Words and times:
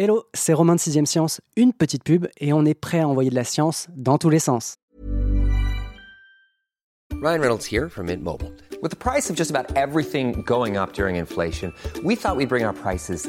Hello, 0.00 0.22
c'est 0.32 0.52
Romain 0.52 0.76
de 0.76 0.80
6ème 0.80 1.06
Science, 1.06 1.40
une 1.56 1.72
petite 1.72 2.04
pub 2.04 2.28
et 2.38 2.52
on 2.52 2.64
est 2.64 2.74
prêt 2.74 3.00
à 3.00 3.08
envoyer 3.08 3.30
de 3.30 3.34
la 3.34 3.42
science 3.42 3.88
dans 3.96 4.16
tous 4.16 4.30
les 4.30 4.38
sens. 4.38 4.76
Ryan 7.20 7.40
Reynolds 7.40 7.66
here 7.66 7.88
from 7.88 8.06
Mint 8.06 8.22
Mobile. 8.22 8.52
With 8.80 8.92
the 8.92 8.96
price 8.96 9.28
of 9.28 9.34
just 9.34 9.50
about 9.50 9.76
everything 9.76 10.44
going 10.46 10.76
up 10.76 10.92
during 10.92 11.16
inflation, 11.16 11.72
we 12.04 12.14
thought 12.14 12.36
we'd 12.36 12.48
bring 12.48 12.64
our 12.64 12.72
prices 12.72 13.28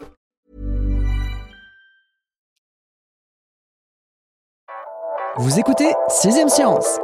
Vous 5.37 5.59
écoutez 5.59 5.93
6ème 6.09 6.49
Science 6.49 6.99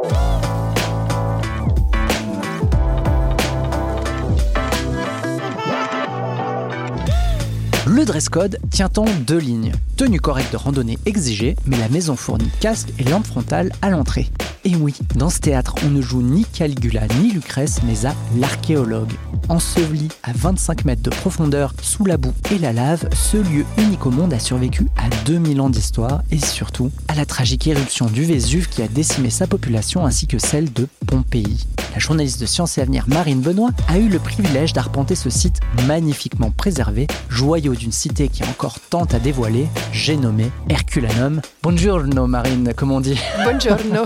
Le 7.85 8.03
dress 8.03 8.27
code 8.27 8.57
tient 8.69 8.91
en 8.97 9.05
deux 9.25 9.37
lignes? 9.37 9.71
Tenue 9.95 10.19
correcte 10.19 10.51
de 10.51 10.57
randonnée 10.57 10.97
exigée, 11.05 11.55
mais 11.65 11.77
la 11.77 11.87
maison 11.87 12.17
fournit 12.17 12.51
casque 12.59 12.89
et 12.99 13.05
lampe 13.05 13.25
frontale 13.25 13.71
à 13.81 13.89
l'entrée. 13.89 14.27
Et 14.69 14.75
oui, 14.75 14.93
dans 15.15 15.29
ce 15.29 15.39
théâtre, 15.39 15.75
on 15.85 15.89
ne 15.89 16.01
joue 16.01 16.21
ni 16.21 16.43
Caligula 16.43 17.07
ni 17.21 17.31
Lucrèce, 17.31 17.79
mais 17.83 18.05
à 18.05 18.13
l'archéologue. 18.37 19.13
Enseveli 19.47 20.09
à 20.23 20.33
25 20.35 20.83
mètres 20.83 21.03
de 21.03 21.09
profondeur 21.09 21.73
sous 21.81 22.03
la 22.03 22.17
boue 22.17 22.33
et 22.51 22.57
la 22.57 22.73
lave, 22.73 23.07
ce 23.15 23.37
lieu 23.37 23.63
unique 23.77 24.05
au 24.05 24.11
monde 24.11 24.33
a 24.33 24.39
survécu 24.39 24.87
à 24.97 25.07
2000 25.23 25.61
ans 25.61 25.69
d'histoire 25.69 26.21
et 26.31 26.39
surtout 26.39 26.91
à 27.07 27.15
la 27.15 27.25
tragique 27.25 27.65
éruption 27.65 28.07
du 28.07 28.25
Vésuve 28.25 28.67
qui 28.67 28.81
a 28.81 28.89
décimé 28.89 29.29
sa 29.29 29.47
population 29.47 30.05
ainsi 30.05 30.27
que 30.27 30.37
celle 30.37 30.73
de 30.73 30.89
Pompéi. 31.05 31.65
La 31.97 32.01
journaliste 32.01 32.39
de 32.39 32.45
Sciences 32.45 32.77
et 32.77 32.81
Avenir 32.81 33.05
Marine 33.07 33.41
Benoît 33.41 33.71
a 33.87 33.97
eu 33.97 34.07
le 34.07 34.19
privilège 34.19 34.71
d'arpenter 34.71 35.15
ce 35.15 35.31
site 35.31 35.61
magnifiquement 35.87 36.51
préservé, 36.51 37.07
joyau 37.27 37.73
d'une 37.73 37.91
cité 37.91 38.29
qui 38.29 38.43
a 38.43 38.45
encore 38.45 38.79
tant 38.79 39.05
à 39.05 39.17
dévoiler, 39.17 39.65
j'ai 39.91 40.15
nommé 40.15 40.51
Herculanum. 40.69 41.41
Buongiorno 41.63 42.27
Marine, 42.27 42.71
comme 42.75 42.91
on 42.91 43.01
dit. 43.01 43.17
Buongiorno. 43.43 44.05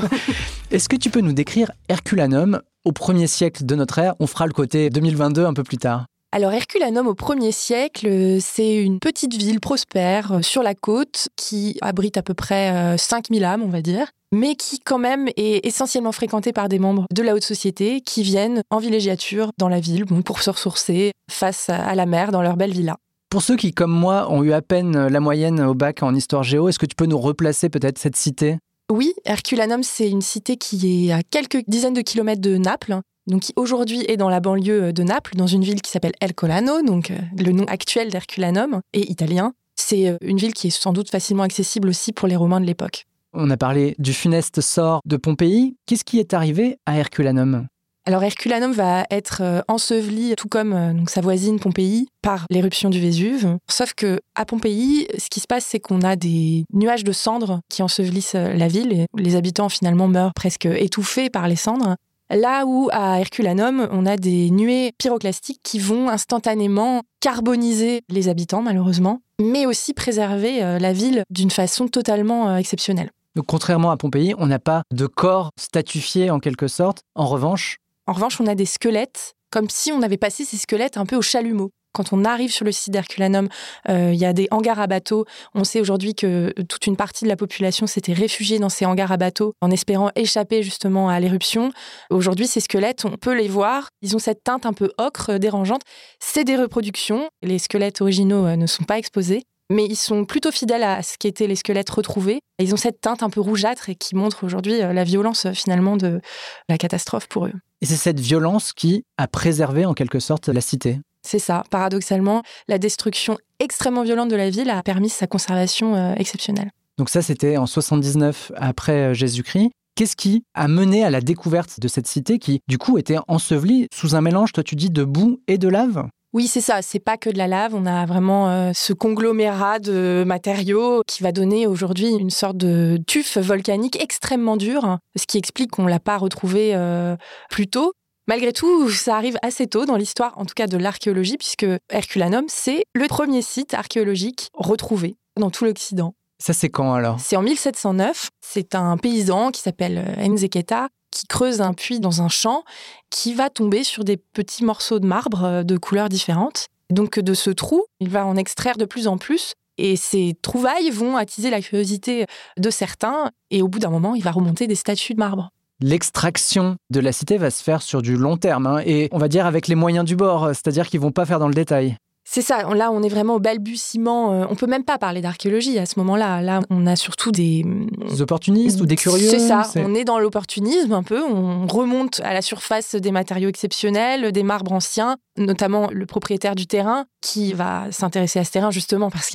Est-ce 0.72 0.88
que 0.88 0.95
tu 0.95 1.09
peux 1.09 1.19
nous 1.19 1.34
décrire 1.34 1.69
Herculanum 1.89 2.62
au 2.86 2.94
premier 2.94 3.28
siècle 3.28 3.66
de 3.66 3.75
notre 3.75 4.00
ère? 4.00 4.16
On 4.22 4.25
fera 4.28 4.47
le 4.47 4.53
côté 4.53 4.89
2022 4.89 5.44
un 5.44 5.53
peu 5.53 5.64
plus 5.64 5.78
tard. 5.78 6.06
Alors 6.31 6.53
Herculanum 6.53 7.08
au 7.08 7.14
1er 7.14 7.52
siècle, 7.52 8.38
c'est 8.39 8.78
une 8.78 9.02
petite 9.02 9.36
ville 9.36 9.59
prospère 9.59 10.31
euh, 10.31 10.42
sur 10.42 10.64
la 10.64 10.75
côte 10.75 11.28
qui 11.36 11.78
abrite 11.81 12.16
à 12.16 12.23
peu 12.23 12.36
près 12.36 12.72
euh, 12.72 12.95
5000 12.95 13.44
âmes, 13.44 13.64
on 13.64 13.69
va 13.69 13.81
dire, 13.81 14.08
mais 14.32 14.56
qui 14.56 14.80
quand 14.80 14.98
même 14.98 15.28
est 15.36 15.66
essentiellement 15.66 16.12
fréquentée 16.12 16.54
par 16.54 16.70
des 16.70 16.80
membres 16.80 17.06
de 17.12 17.24
la 17.24 17.36
haute 17.36 17.44
société 17.44 18.02
qui 18.02 18.24
viennent 18.24 18.62
en 18.70 18.80
villégiature 18.80 19.52
dans 19.58 19.70
la 19.70 19.80
ville 19.80 20.06
bon, 20.06 20.22
pour 20.22 20.42
se 20.42 20.50
ressourcer 20.50 21.12
face 21.30 21.70
à 21.70 21.96
la 21.96 22.06
mer 22.06 22.32
dans 22.32 22.42
leur 22.42 22.58
belle 22.58 22.74
villa. 22.74 22.98
Pour 23.30 23.42
ceux 23.42 23.56
qui, 23.56 23.72
comme 23.72 23.92
moi, 23.92 24.30
ont 24.30 24.44
eu 24.44 24.52
à 24.52 24.62
peine 24.62 25.08
la 25.08 25.20
moyenne 25.22 25.62
au 25.62 25.74
bac 25.74 26.04
en 26.04 26.14
histoire 26.14 26.44
géo, 26.44 26.68
est-ce 26.68 26.80
que 26.80 26.86
tu 26.86 26.96
peux 26.96 27.06
nous 27.06 27.20
replacer 27.20 27.70
peut-être 27.70 27.98
cette 27.98 28.18
cité? 28.18 28.58
Oui, 28.92 29.14
Herculanum, 29.24 29.84
c'est 29.84 30.09
une 30.09 30.22
cité 30.22 30.58
qui 30.58 31.08
est 31.08 31.14
à 31.14 31.24
quelques 31.24 31.64
dizaines 31.68 31.94
de 31.94 32.02
kilomètres 32.02 32.42
de 32.42 32.58
Naples, 32.58 33.00
donc 33.28 33.44
qui 33.44 33.54
aujourd'hui 33.56 34.04
est 34.09 34.18
dans 34.18 34.28
la 34.28 34.42
banlieue 34.42 34.92
de 34.92 35.04
Naples, 35.04 35.36
dans 35.38 35.48
une 35.48 35.64
ville 35.64 35.82
qui 35.82 35.90
s'appelle 35.90 36.12
El 36.20 36.34
Colano, 36.34 36.82
donc 36.82 37.12
euh, 37.12 37.18
le 37.38 37.54
nom 37.54 37.64
actuel 37.66 38.09
d'Herculanum, 38.09 38.82
et 38.92 39.09
italien. 39.09 39.54
C'est 39.78 40.09
euh, 40.09 40.18
une 40.22 40.38
ville 40.38 40.53
qui 40.53 40.68
est 40.68 40.72
sans 40.72 40.92
doute 40.92 41.09
facilement 41.09 41.44
accessible 41.44 41.88
aussi 41.88 42.12
pour 42.12 42.28
les 42.28 42.36
Romains 42.36 42.59
de 42.59 42.66
l'époque. 42.66 43.06
On 43.34 43.50
a 43.50 43.56
parlé 43.56 43.96
du 43.97 44.14
funeste 44.14 44.59
sort 44.59 45.00
de 45.06 45.16
Pompéi. 45.16 45.78
Qu'est-ce 45.86 46.03
qui 46.03 46.19
est 46.19 46.34
arrivé 46.34 46.78
à 46.86 46.97
Herculanum? 46.97 47.68
Alors 48.06 48.24
Herculanum 48.24 48.74
va 48.74 49.06
être 49.09 49.42
euh, 49.42 49.62
enseveli, 49.68 50.34
tout 50.36 50.50
comme 50.50 50.74
euh, 50.74 50.94
sa 51.08 51.22
voisine 51.22 51.59
Pompéi, 51.59 52.08
par 52.22 52.46
l'éruption 52.50 52.90
du 52.90 53.00
Vésuve. 53.00 53.58
Sauf 53.69 53.94
que 53.94 54.19
à 54.36 54.44
Pompéi, 54.44 55.08
ce 55.18 55.30
qui 55.30 55.40
se 55.40 55.47
passe, 55.47 55.66
c'est 55.66 55.80
qu'on 55.80 56.02
a 56.02 56.16
des 56.16 56.66
nuages 56.74 57.03
de 57.03 57.12
cendres 57.12 57.62
qui 57.69 57.84
ensevelissent 57.84 58.36
euh, 58.36 58.53
la 58.53 58.68
ville. 58.68 58.92
Et 58.92 59.06
les 59.16 59.36
habitants 59.36 59.69
finalement 59.69 60.08
meurent 60.08 60.34
presque 60.34 60.66
étouffés 60.66 61.30
par 61.30 61.48
les 61.48 61.56
cendres. 61.56 61.96
Là 62.31 62.66
où 62.66 62.90
à 62.92 63.19
Herculanum, 63.19 63.88
on 63.92 64.06
a 64.06 64.18
des 64.18 64.50
nuées 64.50 64.92
pyroclastiques 64.98 65.62
qui 65.63 65.80
vont 65.80 66.09
instantanément 66.09 67.03
carboniser 67.19 68.02
les 68.09 68.30
habitants, 68.30 68.62
malheureusement, 68.62 69.22
mais 69.40 69.66
aussi 69.66 69.94
préserver 69.94 70.62
la 70.80 70.94
ville 70.94 71.24
d'une 71.30 71.52
façon 71.52 71.90
totalement 71.90 72.56
exceptionnelle. 72.56 73.12
Contrairement 73.47 73.92
à 73.92 73.97
Pompéi, 73.97 74.34
on 74.38 74.47
n'a 74.47 74.59
pas 74.59 74.84
de 74.92 75.08
corps 75.08 75.52
statifié 75.58 76.30
en 76.31 76.40
quelque 76.40 76.68
sorte. 76.68 77.02
En 77.16 77.25
revanche, 77.28 77.78
En 78.08 78.14
revanche, 78.14 78.42
on 78.42 78.47
a 78.47 78.56
des 78.56 78.66
squelettes, 78.66 79.34
comme 79.52 79.69
si 79.69 79.92
on 79.92 80.02
avait 80.02 80.18
passé 80.18 80.44
ces 80.44 80.58
squelettes 80.58 80.97
un 80.97 81.06
peu 81.06 81.16
au 81.16 81.22
chalumeau. 81.22 81.72
Quand 81.94 82.14
on 82.14 82.24
arrive 82.24 82.52
sur 82.52 82.64
le 82.64 82.72
site 82.72 82.94
d'Herculanum, 82.94 83.50
euh, 83.90 84.12
il 84.14 84.19
y 84.19 84.25
a 84.25 84.31
des 84.31 84.47
hangars 84.52 84.80
à 84.80 84.88
bateaux. 84.88 85.25
On 85.53 85.66
sait 85.66 85.81
aujourd'hui 85.81 86.16
que 86.16 86.53
toute 86.69 86.88
une 86.88 86.96
partie 86.96 87.25
de 87.25 87.30
la 87.30 87.36
population 87.36 87.86
s'était 87.86 88.14
réfugiée 88.14 88.59
dans 88.59 88.69
ces 88.69 88.86
hangars 88.86 89.12
à 89.12 89.18
bateaux 89.18 89.53
en 89.59 89.69
espérant 89.72 90.09
échapper 90.16 90.63
justement 90.63 91.09
à 91.09 91.19
l'éruption. 91.19 91.72
Aujourd'hui, 92.09 92.48
ces 92.48 92.62
squelettes, 92.62 93.03
on 93.03 93.18
peut 93.18 93.36
les 93.36 93.50
voir. 93.50 93.90
Ils 94.02 94.16
ont 94.16 94.19
cette 94.19 94.44
teinte 94.44 94.66
un 94.66 94.74
peu 94.74 94.92
ocre, 94.98 95.31
euh, 95.31 95.38
dérangeante. 95.38 95.81
C'est 96.19 96.46
des 96.46 96.56
reproductions. 96.56 97.30
Les 97.42 97.59
squelettes 97.59 98.00
originaux 98.02 98.46
euh, 98.46 98.56
ne 98.56 98.68
sont 98.68 98.86
pas 98.86 98.98
exposés. 98.98 99.44
Mais 99.72 99.86
ils 99.86 99.96
sont 99.96 100.26
plutôt 100.26 100.52
fidèles 100.52 100.84
à 100.84 101.02
ce 101.02 101.18
qu'étaient 101.18 101.48
les 101.48 101.56
squelettes 101.56 101.90
retrouvés. 101.90 102.42
Et 102.59 102.64
ils 102.66 102.74
ont 102.74 102.78
cette 102.78 103.00
teinte 103.00 103.24
un 103.24 103.30
peu 103.30 103.40
rougeâtre 103.40 103.90
et 103.90 103.96
qui 103.96 104.16
montre 104.16 104.44
aujourd'hui 104.44 104.82
euh, 104.82 104.92
la 104.92 105.06
violence 105.06 105.46
euh, 105.46 105.54
finalement 105.54 105.96
de 105.96 106.20
la 106.68 106.78
catastrophe 106.78 107.28
pour 107.28 107.46
eux. 107.46 107.54
et 107.80 107.86
c'est 107.86 107.96
cette 107.96 108.20
violence 108.20 108.74
qui 108.74 109.06
a 109.18 109.28
préservé 109.28 109.86
en 109.86 109.94
quelque 109.94 110.20
sorte 110.20 110.50
la 110.50 110.60
cité. 110.60 111.00
C'est 111.26 111.40
ça. 111.40 111.64
Paradoxalement, 111.70 112.44
la 112.68 112.80
destruction 112.80 113.38
extrêmement 113.60 114.04
violente 114.04 114.30
de 114.30 114.36
la 114.36 114.50
ville 114.50 114.70
a 114.70 114.84
permis 114.84 115.08
sa 115.08 115.26
conservation 115.26 115.96
euh, 115.96 116.16
exceptionnelle. 116.16 116.72
Donc 116.98 117.10
ça, 117.10 117.22
c'était 117.22 117.56
en 117.56 117.66
79 117.66 118.52
après 118.58 119.16
Jésus-Christ. 119.16 119.72
Qu'est-ce 119.96 120.18
qui 120.18 120.44
a 120.54 120.68
mené 120.68 121.06
à 121.06 121.10
la 121.10 121.22
découverte 121.22 121.80
de 121.80 121.88
cette 121.88 122.08
cité 122.08 122.40
qui, 122.40 122.60
du 122.68 122.78
coup, 122.78 122.98
était 122.98 123.20
ensevelie 123.30 123.88
sous 123.94 124.16
un 124.16 124.22
mélange, 124.22 124.52
toi 124.52 124.64
tu 124.64 124.76
dis, 124.76 124.90
de 124.90 125.06
boue 125.06 125.40
et 125.48 125.58
de 125.58 125.70
lave? 125.70 126.08
Oui, 126.34 126.47
c'est 126.47 126.62
ça. 126.62 126.81
C'est 126.81 127.00
pas 127.00 127.18
que 127.18 127.30
de 127.30 127.38
la 127.38 127.47
lave. 127.47 127.75
On 127.75 127.86
a 127.86 128.06
vraiment 128.06 128.50
euh, 128.50 128.72
ce 128.74 128.94
conglomérat 128.94 129.80
de 129.80 130.24
matériaux 130.25 131.03
qui 131.06 131.24
va 131.24 131.34
donner 131.34 131.68
aujourd'hui 131.68 132.09
une 132.09 132.30
sorte 132.30 132.56
de 132.56 133.00
tuf 133.06 133.38
volcanique 133.38 134.02
extrêmement 134.02 134.56
dur, 134.56 134.97
ce 135.18 135.25
qui 135.25 135.38
explique 135.38 135.72
qu'on 135.72 135.88
l'a 135.88 136.00
pas 136.00 136.18
retrouvé 136.18 136.72
euh, 136.74 137.18
plus 137.50 137.68
tôt. 137.68 137.92
Malgré 138.28 138.53
tout, 138.53 138.90
ça 138.90 139.18
arrive 139.18 139.38
assez 139.42 139.68
tôt 139.68 139.86
dans 139.86 139.97
l'histoire, 139.97 140.38
en 140.38 140.46
tout 140.46 140.53
cas 140.56 140.68
de 140.68 140.78
l'archéologie, 140.78 141.38
puisque 141.38 141.66
Herculanum, 141.90 142.46
c'est 142.48 142.86
le 142.94 143.08
premier 143.08 143.42
site 143.42 143.74
archéologique 143.74 144.48
retrouvé 144.53 145.18
dans 145.38 145.50
tout 145.50 145.66
l'Occident. 145.66 146.13
Ça, 146.40 146.53
c'est 146.53 146.69
quand 146.69 146.94
alors? 146.94 147.19
C'est 147.19 147.36
en 147.36 147.44
1709. 147.44 148.30
C'est 148.40 148.74
un 148.74 148.98
paysan 148.98 149.52
qui 149.52 149.62
s'appelle 149.62 150.16
euh, 150.18 150.28
Nzeketa 150.28 150.88
qui 151.12 151.28
creuse 151.28 151.62
un 151.62 151.74
puits 151.74 152.00
dans 152.00 152.22
un 152.22 152.30
champ 152.30 152.64
qui 153.10 153.34
va 153.34 153.50
tomber 153.50 153.84
sur 153.84 154.04
des 154.04 154.18
petits 154.18 154.64
morceaux 154.64 155.00
de 155.00 155.06
marbre 155.06 155.44
euh, 155.44 155.64
de 155.64 155.78
couleurs 155.78 156.10
différentes. 156.10 156.68
Donc 156.90 157.20
de 157.20 157.34
ce 157.34 157.50
trou, 157.50 157.84
il 158.00 158.10
va 158.10 158.26
en 158.26 158.36
extraire 158.36 158.78
de 158.78 158.86
plus 158.86 159.08
en 159.08 159.18
plus. 159.18 159.54
Et 159.78 159.96
ces 159.96 160.36
trouvailles 160.42 160.90
vont 160.90 161.16
attiser 161.16 161.50
la 161.50 161.62
curiosité 161.62 162.26
de 162.58 162.70
certains. 162.70 163.32
Et 163.50 163.62
au 163.62 163.68
bout 163.68 163.80
d'un 163.80 163.90
moment, 163.90 164.16
il 164.16 164.24
va 164.24 164.32
remonter 164.32 164.68
des 164.68 164.76
statues 164.76 165.14
de 165.14 165.20
marbre. 165.20 165.50
L'extraction 165.80 166.76
de 166.92 167.00
la 167.00 167.12
cité 167.12 167.38
va 167.38 167.50
se 167.50 167.64
faire 167.64 167.81
sur 167.81 168.04
du 168.04 168.16
long 168.16 168.38
terme, 168.38 168.68
hein, 168.68 168.84
et 168.86 169.10
on 169.12 169.18
va 169.18 169.28
dire 169.28 169.48
avec 169.48 169.68
les 169.68 169.74
moyens 169.74 170.06
du 170.06 170.16
bord, 170.16 170.50
c'est-à-dire 170.50 170.88
qu'ils 170.88 171.00
vont 171.00 171.12
pas 171.12 171.25
faire 171.25 171.40
dans 171.40 171.48
le 171.48 171.56
détail. 171.56 171.98
C'est 172.33 172.42
ça, 172.42 172.63
là 172.74 172.92
on 172.94 173.04
est 173.04 173.10
vraiment 173.10 173.36
au 173.36 173.39
balbutiement, 173.42 174.31
euh, 174.31 174.45
on 174.50 174.56
peut 174.56 174.66
même 174.66 174.86
pas 174.86 174.98
parler 174.98 175.19
d'archéologie 175.19 175.78
à 175.78 175.86
ce 175.86 176.00
moment-là. 176.00 176.42
Là 176.42 176.62
on 176.69 176.88
a 176.88 176.95
surtout 176.95 177.30
des... 177.30 177.66
Des 178.10 178.22
opportunistes 178.22 178.80
ou 178.80 178.86
des 178.86 178.95
curieux 178.95 179.30
C'est 179.30 179.39
ça, 179.39 179.63
on 179.75 179.94
est 179.94 180.06
dans 180.06 180.18
l'opportunisme 180.18 180.94
un 180.94 181.04
peu, 181.04 181.22
on 181.22 181.68
remonte 181.68 182.22
à 182.22 182.33
la 182.33 182.42
surface 182.42 182.95
des 182.95 183.12
matériaux 183.12 183.50
exceptionnels, 183.50 184.31
des 184.31 184.44
marbres 184.44 184.72
anciens, 184.72 185.18
notamment 185.38 185.89
le 185.92 186.06
propriétaire 186.06 186.56
du 186.56 186.68
terrain 186.68 187.06
qui 187.22 187.51
va 187.51 187.92
s'intéresser 187.92 188.39
à 188.39 188.45
ce 188.45 188.51
terrain 188.51 188.72
justement 188.72 189.10
parce 189.10 189.31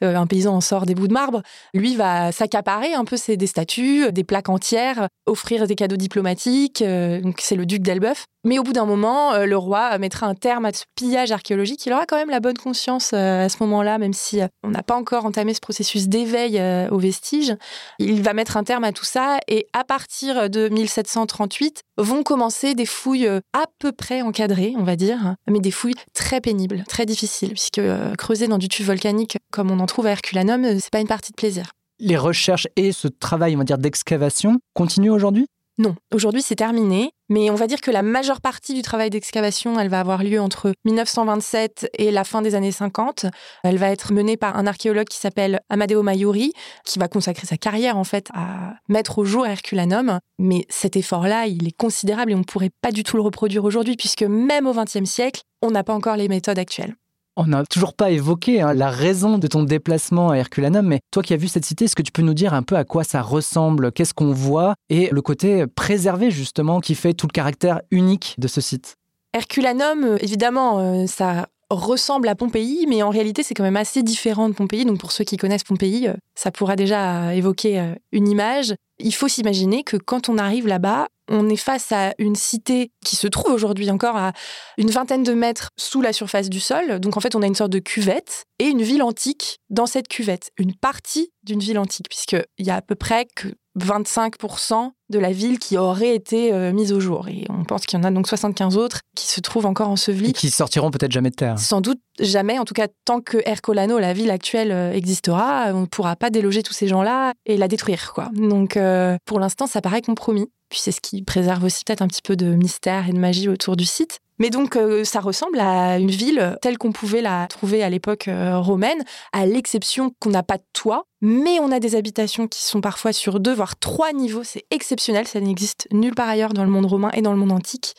qu'un 0.00 0.26
paysan 0.28 0.54
en 0.54 0.60
sort 0.60 0.86
des 0.86 0.94
bouts 0.94 1.08
de 1.08 1.12
marbre. 1.12 1.42
Lui 1.74 1.96
va 1.96 2.30
s'accaparer 2.30 2.94
un 2.94 3.04
peu 3.04 3.16
c'est 3.16 3.36
des 3.36 3.48
statues, 3.48 4.12
des 4.12 4.24
plaques 4.24 4.48
entières, 4.48 5.08
offrir 5.26 5.66
des 5.66 5.74
cadeaux 5.74 5.96
diplomatiques. 5.96 6.80
euh, 6.80 7.20
donc 7.20 7.40
c'est 7.40 7.56
le 7.56 7.66
duc 7.66 7.82
d'Elbeuf. 7.82 8.26
Mais 8.46 8.60
au 8.60 8.62
bout 8.62 8.72
d'un 8.72 8.86
moment, 8.86 9.32
euh, 9.32 9.44
le 9.44 9.56
roi 9.56 9.98
mettra 9.98 10.28
un 10.28 10.36
terme 10.36 10.66
à 10.66 10.72
ce 10.72 10.84
pillage 10.94 11.32
archéologique. 11.32 11.84
Il 11.84 11.92
aura 11.92 12.06
quand 12.06 12.14
même 12.14 12.30
la 12.30 12.38
bonne 12.38 12.56
conscience 12.56 13.10
euh, 13.12 13.46
à 13.46 13.48
ce 13.48 13.56
moment-là, 13.64 13.98
même 13.98 14.12
si 14.12 14.40
euh, 14.40 14.46
on 14.62 14.70
n'a 14.70 14.84
pas 14.84 14.94
encore 14.94 15.24
entamé 15.24 15.52
ce 15.52 15.58
processus 15.58 16.06
d'éveil 16.06 16.62
aux 16.92 16.98
vestiges. 16.98 17.56
Il 17.98 18.22
va 18.22 18.34
mettre 18.34 18.56
un 18.56 18.62
terme 18.62 18.84
à 18.84 18.92
tout 18.92 19.04
ça 19.04 19.38
et 19.48 19.66
à 19.72 19.82
partir 19.82 20.48
de 20.48 20.68
1738 20.68 21.82
vont 21.98 22.22
commencer 22.22 22.74
des 22.74 22.86
fouilles 22.86 23.26
à 23.26 23.64
peu 23.80 23.90
près 23.90 24.22
encadrées, 24.22 24.74
on 24.76 24.84
va 24.84 24.94
dire, 24.94 25.34
mais 25.50 25.58
des 25.58 25.72
fouilles 25.72 25.96
très 26.14 26.40
pénibles, 26.40 26.84
très 26.86 27.04
difficiles, 27.04 27.50
puisque 27.50 27.80
creuser 28.16 28.46
dans 28.46 28.58
du 28.58 28.68
tube 28.68 28.86
volcanique 28.86 29.38
comme 29.50 29.72
on 29.72 29.80
en 29.80 29.86
trouve 29.86 30.06
à 30.06 30.10
Herculanum, 30.10 30.78
c'est 30.78 30.92
pas 30.92 31.00
une 31.00 31.08
partie 31.08 31.32
de 31.32 31.36
plaisir. 31.36 31.70
Les 31.98 32.16
recherches 32.16 32.68
et 32.76 32.92
ce 32.92 33.08
travail, 33.08 33.56
on 33.56 33.58
va 33.58 33.64
dire, 33.64 33.78
d'excavation 33.78 34.58
continuent 34.74 35.10
aujourd'hui? 35.10 35.46
Non, 35.78 35.94
aujourd'hui 36.14 36.42
c'est 36.42 36.56
terminé, 36.56 37.10
mais 37.28 37.50
on 37.50 37.54
va 37.54 37.66
dire 37.66 37.80
que 37.80 37.90
la 37.90 38.02
majeure 38.02 38.40
partie 38.40 38.74
du 38.74 38.82
travail 38.82 39.10
d'excavation, 39.10 39.78
elle 39.78 39.88
va 39.88 40.00
avoir 40.00 40.22
lieu 40.22 40.40
entre 40.40 40.72
1927 40.84 41.90
et 41.98 42.10
la 42.10 42.24
fin 42.24 42.42
des 42.42 42.54
années 42.54 42.72
50. 42.72 43.26
Elle 43.64 43.78
va 43.78 43.90
être 43.90 44.12
menée 44.12 44.36
par 44.36 44.56
un 44.56 44.66
archéologue 44.66 45.08
qui 45.08 45.18
s'appelle 45.18 45.60
Amadeo 45.68 46.02
Maiuri, 46.02 46.52
qui 46.84 46.98
va 46.98 47.08
consacrer 47.08 47.46
sa 47.46 47.56
carrière 47.56 47.96
en 47.96 48.04
fait 48.04 48.28
à 48.34 48.74
mettre 48.88 49.18
au 49.18 49.24
jour 49.24 49.46
Herculanum. 49.46 50.20
Mais 50.38 50.66
cet 50.68 50.96
effort-là, 50.96 51.46
il 51.46 51.66
est 51.66 51.76
considérable 51.76 52.32
et 52.32 52.34
on 52.34 52.40
ne 52.40 52.44
pourrait 52.44 52.70
pas 52.80 52.92
du 52.92 53.02
tout 53.02 53.16
le 53.16 53.22
reproduire 53.22 53.64
aujourd'hui, 53.64 53.96
puisque 53.96 54.22
même 54.22 54.66
au 54.66 54.74
XXe 54.74 55.04
siècle, 55.04 55.42
on 55.62 55.70
n'a 55.70 55.84
pas 55.84 55.94
encore 55.94 56.16
les 56.16 56.28
méthodes 56.28 56.58
actuelles. 56.58 56.94
On 57.38 57.46
n'a 57.48 57.64
toujours 57.64 57.92
pas 57.92 58.10
évoqué 58.10 58.62
hein, 58.62 58.72
la 58.72 58.88
raison 58.88 59.36
de 59.36 59.46
ton 59.46 59.62
déplacement 59.62 60.30
à 60.30 60.36
Herculanum, 60.36 60.86
mais 60.86 61.00
toi 61.10 61.22
qui 61.22 61.34
as 61.34 61.36
vu 61.36 61.48
cette 61.48 61.66
cité, 61.66 61.84
est-ce 61.84 61.94
que 61.94 62.02
tu 62.02 62.12
peux 62.12 62.22
nous 62.22 62.32
dire 62.32 62.54
un 62.54 62.62
peu 62.62 62.76
à 62.76 62.84
quoi 62.84 63.04
ça 63.04 63.20
ressemble, 63.20 63.92
qu'est-ce 63.92 64.14
qu'on 64.14 64.32
voit 64.32 64.74
et 64.88 65.10
le 65.12 65.20
côté 65.20 65.66
préservé 65.66 66.30
justement 66.30 66.80
qui 66.80 66.94
fait 66.94 67.12
tout 67.12 67.26
le 67.26 67.32
caractère 67.32 67.82
unique 67.90 68.36
de 68.38 68.48
ce 68.48 68.62
site? 68.62 68.96
Herculanum, 69.34 70.04
euh, 70.04 70.16
évidemment, 70.20 70.78
euh, 70.78 71.06
ça 71.06 71.48
ressemble 71.68 72.28
à 72.28 72.34
Pompéi, 72.34 72.86
mais 72.88 73.02
en 73.02 73.10
réalité, 73.10 73.42
c'est 73.42 73.52
quand 73.52 73.64
même 73.64 73.76
assez 73.76 74.02
différent 74.02 74.48
de 74.48 74.54
Pompéi. 74.54 74.86
Donc, 74.86 74.98
pour 74.98 75.12
ceux 75.12 75.24
qui 75.24 75.36
connaissent 75.36 75.64
Pompéi, 75.64 76.08
euh, 76.08 76.14
ça 76.34 76.50
pourra 76.50 76.74
déjà 76.74 77.34
évoquer 77.34 77.94
une 78.12 78.28
image. 78.28 78.74
Il 78.98 79.14
faut 79.14 79.28
s'imaginer 79.28 79.84
que 79.84 79.96
quand 79.96 80.28
on 80.28 80.38
arrive 80.38 80.66
là-bas, 80.66 81.08
on 81.28 81.48
est 81.48 81.56
face 81.56 81.92
à 81.92 82.14
une 82.18 82.36
cité 82.36 82.92
qui 83.04 83.16
se 83.16 83.26
trouve 83.26 83.52
aujourd'hui 83.52 83.90
encore 83.90 84.16
à 84.16 84.32
une 84.78 84.90
vingtaine 84.90 85.22
de 85.22 85.34
mètres 85.34 85.70
sous 85.76 86.00
la 86.00 86.12
surface 86.12 86.48
du 86.48 86.60
sol. 86.60 87.00
Donc 87.00 87.16
en 87.16 87.20
fait, 87.20 87.34
on 87.34 87.42
a 87.42 87.46
une 87.46 87.54
sorte 87.54 87.72
de 87.72 87.78
cuvette 87.78 88.44
et 88.58 88.66
une 88.66 88.82
ville 88.82 89.02
antique 89.02 89.58
dans 89.70 89.86
cette 89.86 90.08
cuvette, 90.08 90.50
une 90.56 90.74
partie 90.74 91.32
d'une 91.42 91.60
ville 91.60 91.78
antique, 91.78 92.08
puisqu'il 92.08 92.66
y 92.66 92.70
a 92.70 92.76
à 92.76 92.82
peu 92.82 92.94
près 92.94 93.26
que 93.34 93.48
25% 93.78 94.90
de 95.08 95.18
la 95.18 95.32
ville 95.32 95.58
qui 95.58 95.76
aurait 95.78 96.14
été 96.14 96.52
euh, 96.52 96.72
mise 96.72 96.92
au 96.92 97.00
jour. 97.00 97.28
Et 97.28 97.44
on 97.48 97.64
pense 97.64 97.86
qu'il 97.86 97.98
y 97.98 98.02
en 98.02 98.04
a 98.04 98.10
donc 98.10 98.26
75 98.26 98.76
autres 98.76 99.00
qui 99.14 99.26
se 99.26 99.40
trouvent 99.40 99.66
encore 99.66 99.88
ensevelis. 99.88 100.30
Et 100.30 100.32
qui 100.32 100.50
sortiront 100.50 100.90
peut-être 100.90 101.12
jamais 101.12 101.30
de 101.30 101.36
terre. 101.36 101.58
Sans 101.58 101.80
doute 101.80 102.00
jamais. 102.18 102.58
En 102.58 102.64
tout 102.64 102.74
cas, 102.74 102.88
tant 103.04 103.20
que 103.20 103.38
Ercolano, 103.46 103.98
la 103.98 104.12
ville 104.12 104.30
actuelle, 104.30 104.72
euh, 104.72 104.92
existera, 104.92 105.66
on 105.74 105.82
ne 105.82 105.86
pourra 105.86 106.16
pas 106.16 106.30
déloger 106.30 106.62
tous 106.62 106.72
ces 106.72 106.88
gens-là 106.88 107.32
et 107.44 107.56
la 107.56 107.68
détruire. 107.68 108.12
Quoi. 108.14 108.30
Donc 108.34 108.76
euh, 108.76 109.16
pour 109.24 109.40
l'instant, 109.40 109.66
ça 109.66 109.80
paraît 109.80 110.02
compromis. 110.02 110.50
Puis 110.68 110.80
c'est 110.82 110.92
ce 110.92 111.00
qui 111.00 111.22
préserve 111.22 111.62
aussi 111.64 111.84
peut-être 111.84 112.02
un 112.02 112.08
petit 112.08 112.22
peu 112.22 112.34
de 112.34 112.46
mystère 112.46 113.08
et 113.08 113.12
de 113.12 113.18
magie 113.18 113.48
autour 113.48 113.76
du 113.76 113.84
site. 113.84 114.20
Mais 114.38 114.50
donc, 114.50 114.76
euh, 114.76 115.04
ça 115.04 115.20
ressemble 115.20 115.58
à 115.60 115.98
une 115.98 116.10
ville 116.10 116.58
telle 116.60 116.76
qu'on 116.76 116.92
pouvait 116.92 117.22
la 117.22 117.46
trouver 117.48 117.82
à 117.82 117.88
l'époque 117.88 118.28
euh, 118.28 118.58
romaine, 118.58 119.02
à 119.32 119.46
l'exception 119.46 120.12
qu'on 120.20 120.30
n'a 120.30 120.42
pas 120.42 120.58
de 120.58 120.64
toit, 120.72 121.06
mais 121.22 121.58
on 121.60 121.72
a 121.72 121.80
des 121.80 121.94
habitations 121.94 122.46
qui 122.46 122.62
sont 122.62 122.80
parfois 122.80 123.12
sur 123.12 123.40
deux, 123.40 123.54
voire 123.54 123.78
trois 123.78 124.12
niveaux. 124.12 124.44
C'est 124.44 124.66
exceptionnel, 124.70 125.26
ça 125.26 125.40
n'existe 125.40 125.88
nulle 125.90 126.14
part 126.14 126.28
ailleurs 126.28 126.52
dans 126.52 126.64
le 126.64 126.70
monde 126.70 126.86
romain 126.86 127.10
et 127.14 127.22
dans 127.22 127.32
le 127.32 127.38
monde 127.38 127.52
antique. 127.52 127.94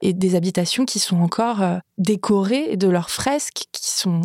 Et 0.00 0.12
des 0.12 0.34
habitations 0.34 0.84
qui 0.84 0.98
sont 0.98 1.20
encore 1.20 1.62
euh, 1.62 1.78
décorées 1.98 2.76
de 2.76 2.88
leurs 2.88 3.10
fresques, 3.10 3.64
qui 3.72 3.90
sont 3.90 4.22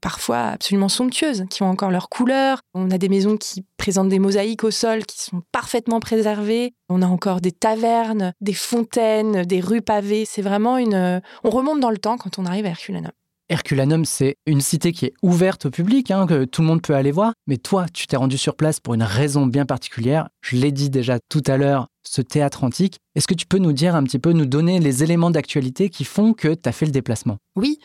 parfois 0.00 0.48
absolument 0.48 0.88
somptueuses, 0.88 1.44
qui 1.50 1.62
ont 1.62 1.70
encore 1.70 1.90
leurs 1.90 2.08
couleurs. 2.08 2.60
On 2.74 2.90
a 2.90 2.98
des 2.98 3.08
maisons 3.08 3.36
qui 3.36 3.64
présentent 3.76 4.08
des 4.08 4.18
mosaïques 4.18 4.64
au 4.64 4.70
sol 4.70 5.04
qui 5.04 5.20
sont 5.20 5.42
parfaitement 5.52 6.00
préservées. 6.00 6.74
On 6.88 7.02
a 7.02 7.06
encore 7.06 7.40
des 7.40 7.52
tavernes, 7.52 8.32
des 8.40 8.54
fontaines, 8.54 9.44
des 9.44 9.60
rues 9.60 9.82
pavées. 9.82 10.24
C'est 10.24 10.42
vraiment 10.42 10.78
une 10.78 10.94
euh, 10.94 11.20
on 11.44 11.50
remonte 11.50 11.80
dans 11.80 11.90
le 11.90 11.98
temps 11.98 12.16
quand 12.16 12.38
on 12.38 12.46
arrive 12.46 12.66
à 12.66 12.70
Herculanum. 12.70 13.12
Herculanum, 13.52 14.06
c'est 14.06 14.36
une 14.46 14.62
cité 14.62 14.92
qui 14.92 15.04
est 15.04 15.12
ouverte 15.20 15.66
au 15.66 15.70
public, 15.70 16.10
hein, 16.10 16.26
que 16.26 16.46
tout 16.46 16.62
le 16.62 16.68
monde 16.68 16.80
peut 16.80 16.94
aller 16.94 17.12
voir. 17.12 17.34
Mais 17.46 17.58
toi, 17.58 17.84
tu 17.92 18.06
t'es 18.06 18.16
rendu 18.16 18.38
sur 18.38 18.56
place 18.56 18.80
pour 18.80 18.94
une 18.94 19.02
raison 19.02 19.44
bien 19.44 19.66
particulière. 19.66 20.30
Je 20.40 20.56
l'ai 20.56 20.72
dit 20.72 20.88
déjà 20.88 21.18
tout 21.28 21.42
à 21.46 21.58
l'heure, 21.58 21.88
ce 22.02 22.22
théâtre 22.22 22.64
antique. 22.64 22.96
Est-ce 23.14 23.26
que 23.26 23.34
tu 23.34 23.44
peux 23.44 23.58
nous 23.58 23.74
dire 23.74 23.94
un 23.94 24.04
petit 24.04 24.18
peu, 24.18 24.32
nous 24.32 24.46
donner 24.46 24.80
les 24.80 25.02
éléments 25.02 25.30
d'actualité 25.30 25.90
qui 25.90 26.04
font 26.04 26.32
que 26.32 26.54
tu 26.54 26.66
as 26.66 26.72
fait 26.72 26.86
le 26.86 26.92
déplacement? 26.92 27.36
Oui, 27.54 27.78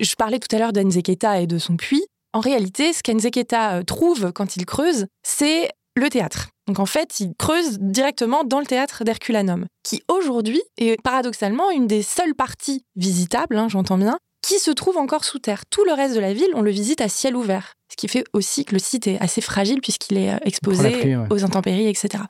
je 0.00 0.12
parlais 0.16 0.40
tout 0.40 0.54
à 0.56 0.58
l'heure 0.58 0.72
d'Enzeketa 0.72 1.40
et 1.40 1.46
de 1.46 1.58
son 1.58 1.76
puits. 1.76 2.04
En 2.32 2.40
réalité, 2.40 2.92
ce 2.92 3.04
qu'Enzeketa 3.04 3.74
euh, 3.74 3.82
trouve 3.84 4.32
quand 4.32 4.56
il 4.56 4.66
creuse, 4.66 5.06
c'est 5.22 5.68
le 5.94 6.08
théâtre. 6.08 6.48
Donc 6.66 6.80
en 6.80 6.86
fait, 6.86 7.20
il 7.20 7.34
creuse 7.38 7.78
directement 7.78 8.42
dans 8.42 8.58
le 8.58 8.66
théâtre 8.66 9.04
d'Herculanum, 9.04 9.66
qui 9.84 10.02
aujourd'hui 10.08 10.62
est 10.78 11.00
paradoxalement 11.00 11.70
une 11.70 11.86
des 11.86 12.02
seules 12.02 12.34
parties 12.34 12.82
visitables, 12.96 13.56
hein, 13.56 13.68
j'entends 13.68 13.98
bien, 13.98 14.18
qui 14.52 14.58
se 14.58 14.70
trouve 14.70 14.98
encore 14.98 15.24
sous 15.24 15.38
terre. 15.38 15.64
Tout 15.64 15.84
le 15.84 15.94
reste 15.94 16.14
de 16.14 16.20
la 16.20 16.34
ville, 16.34 16.50
on 16.54 16.60
le 16.60 16.70
visite 16.70 17.00
à 17.00 17.08
ciel 17.08 17.36
ouvert. 17.36 17.72
Ce 17.90 17.96
qui 17.96 18.06
fait 18.06 18.24
aussi 18.34 18.66
que 18.66 18.74
le 18.74 18.78
site 18.78 19.06
est 19.06 19.18
assez 19.18 19.40
fragile 19.40 19.80
puisqu'il 19.80 20.18
est 20.18 20.30
euh, 20.30 20.36
exposé 20.42 21.16
aux 21.30 21.42
intempéries, 21.42 21.88
etc. 21.88 22.24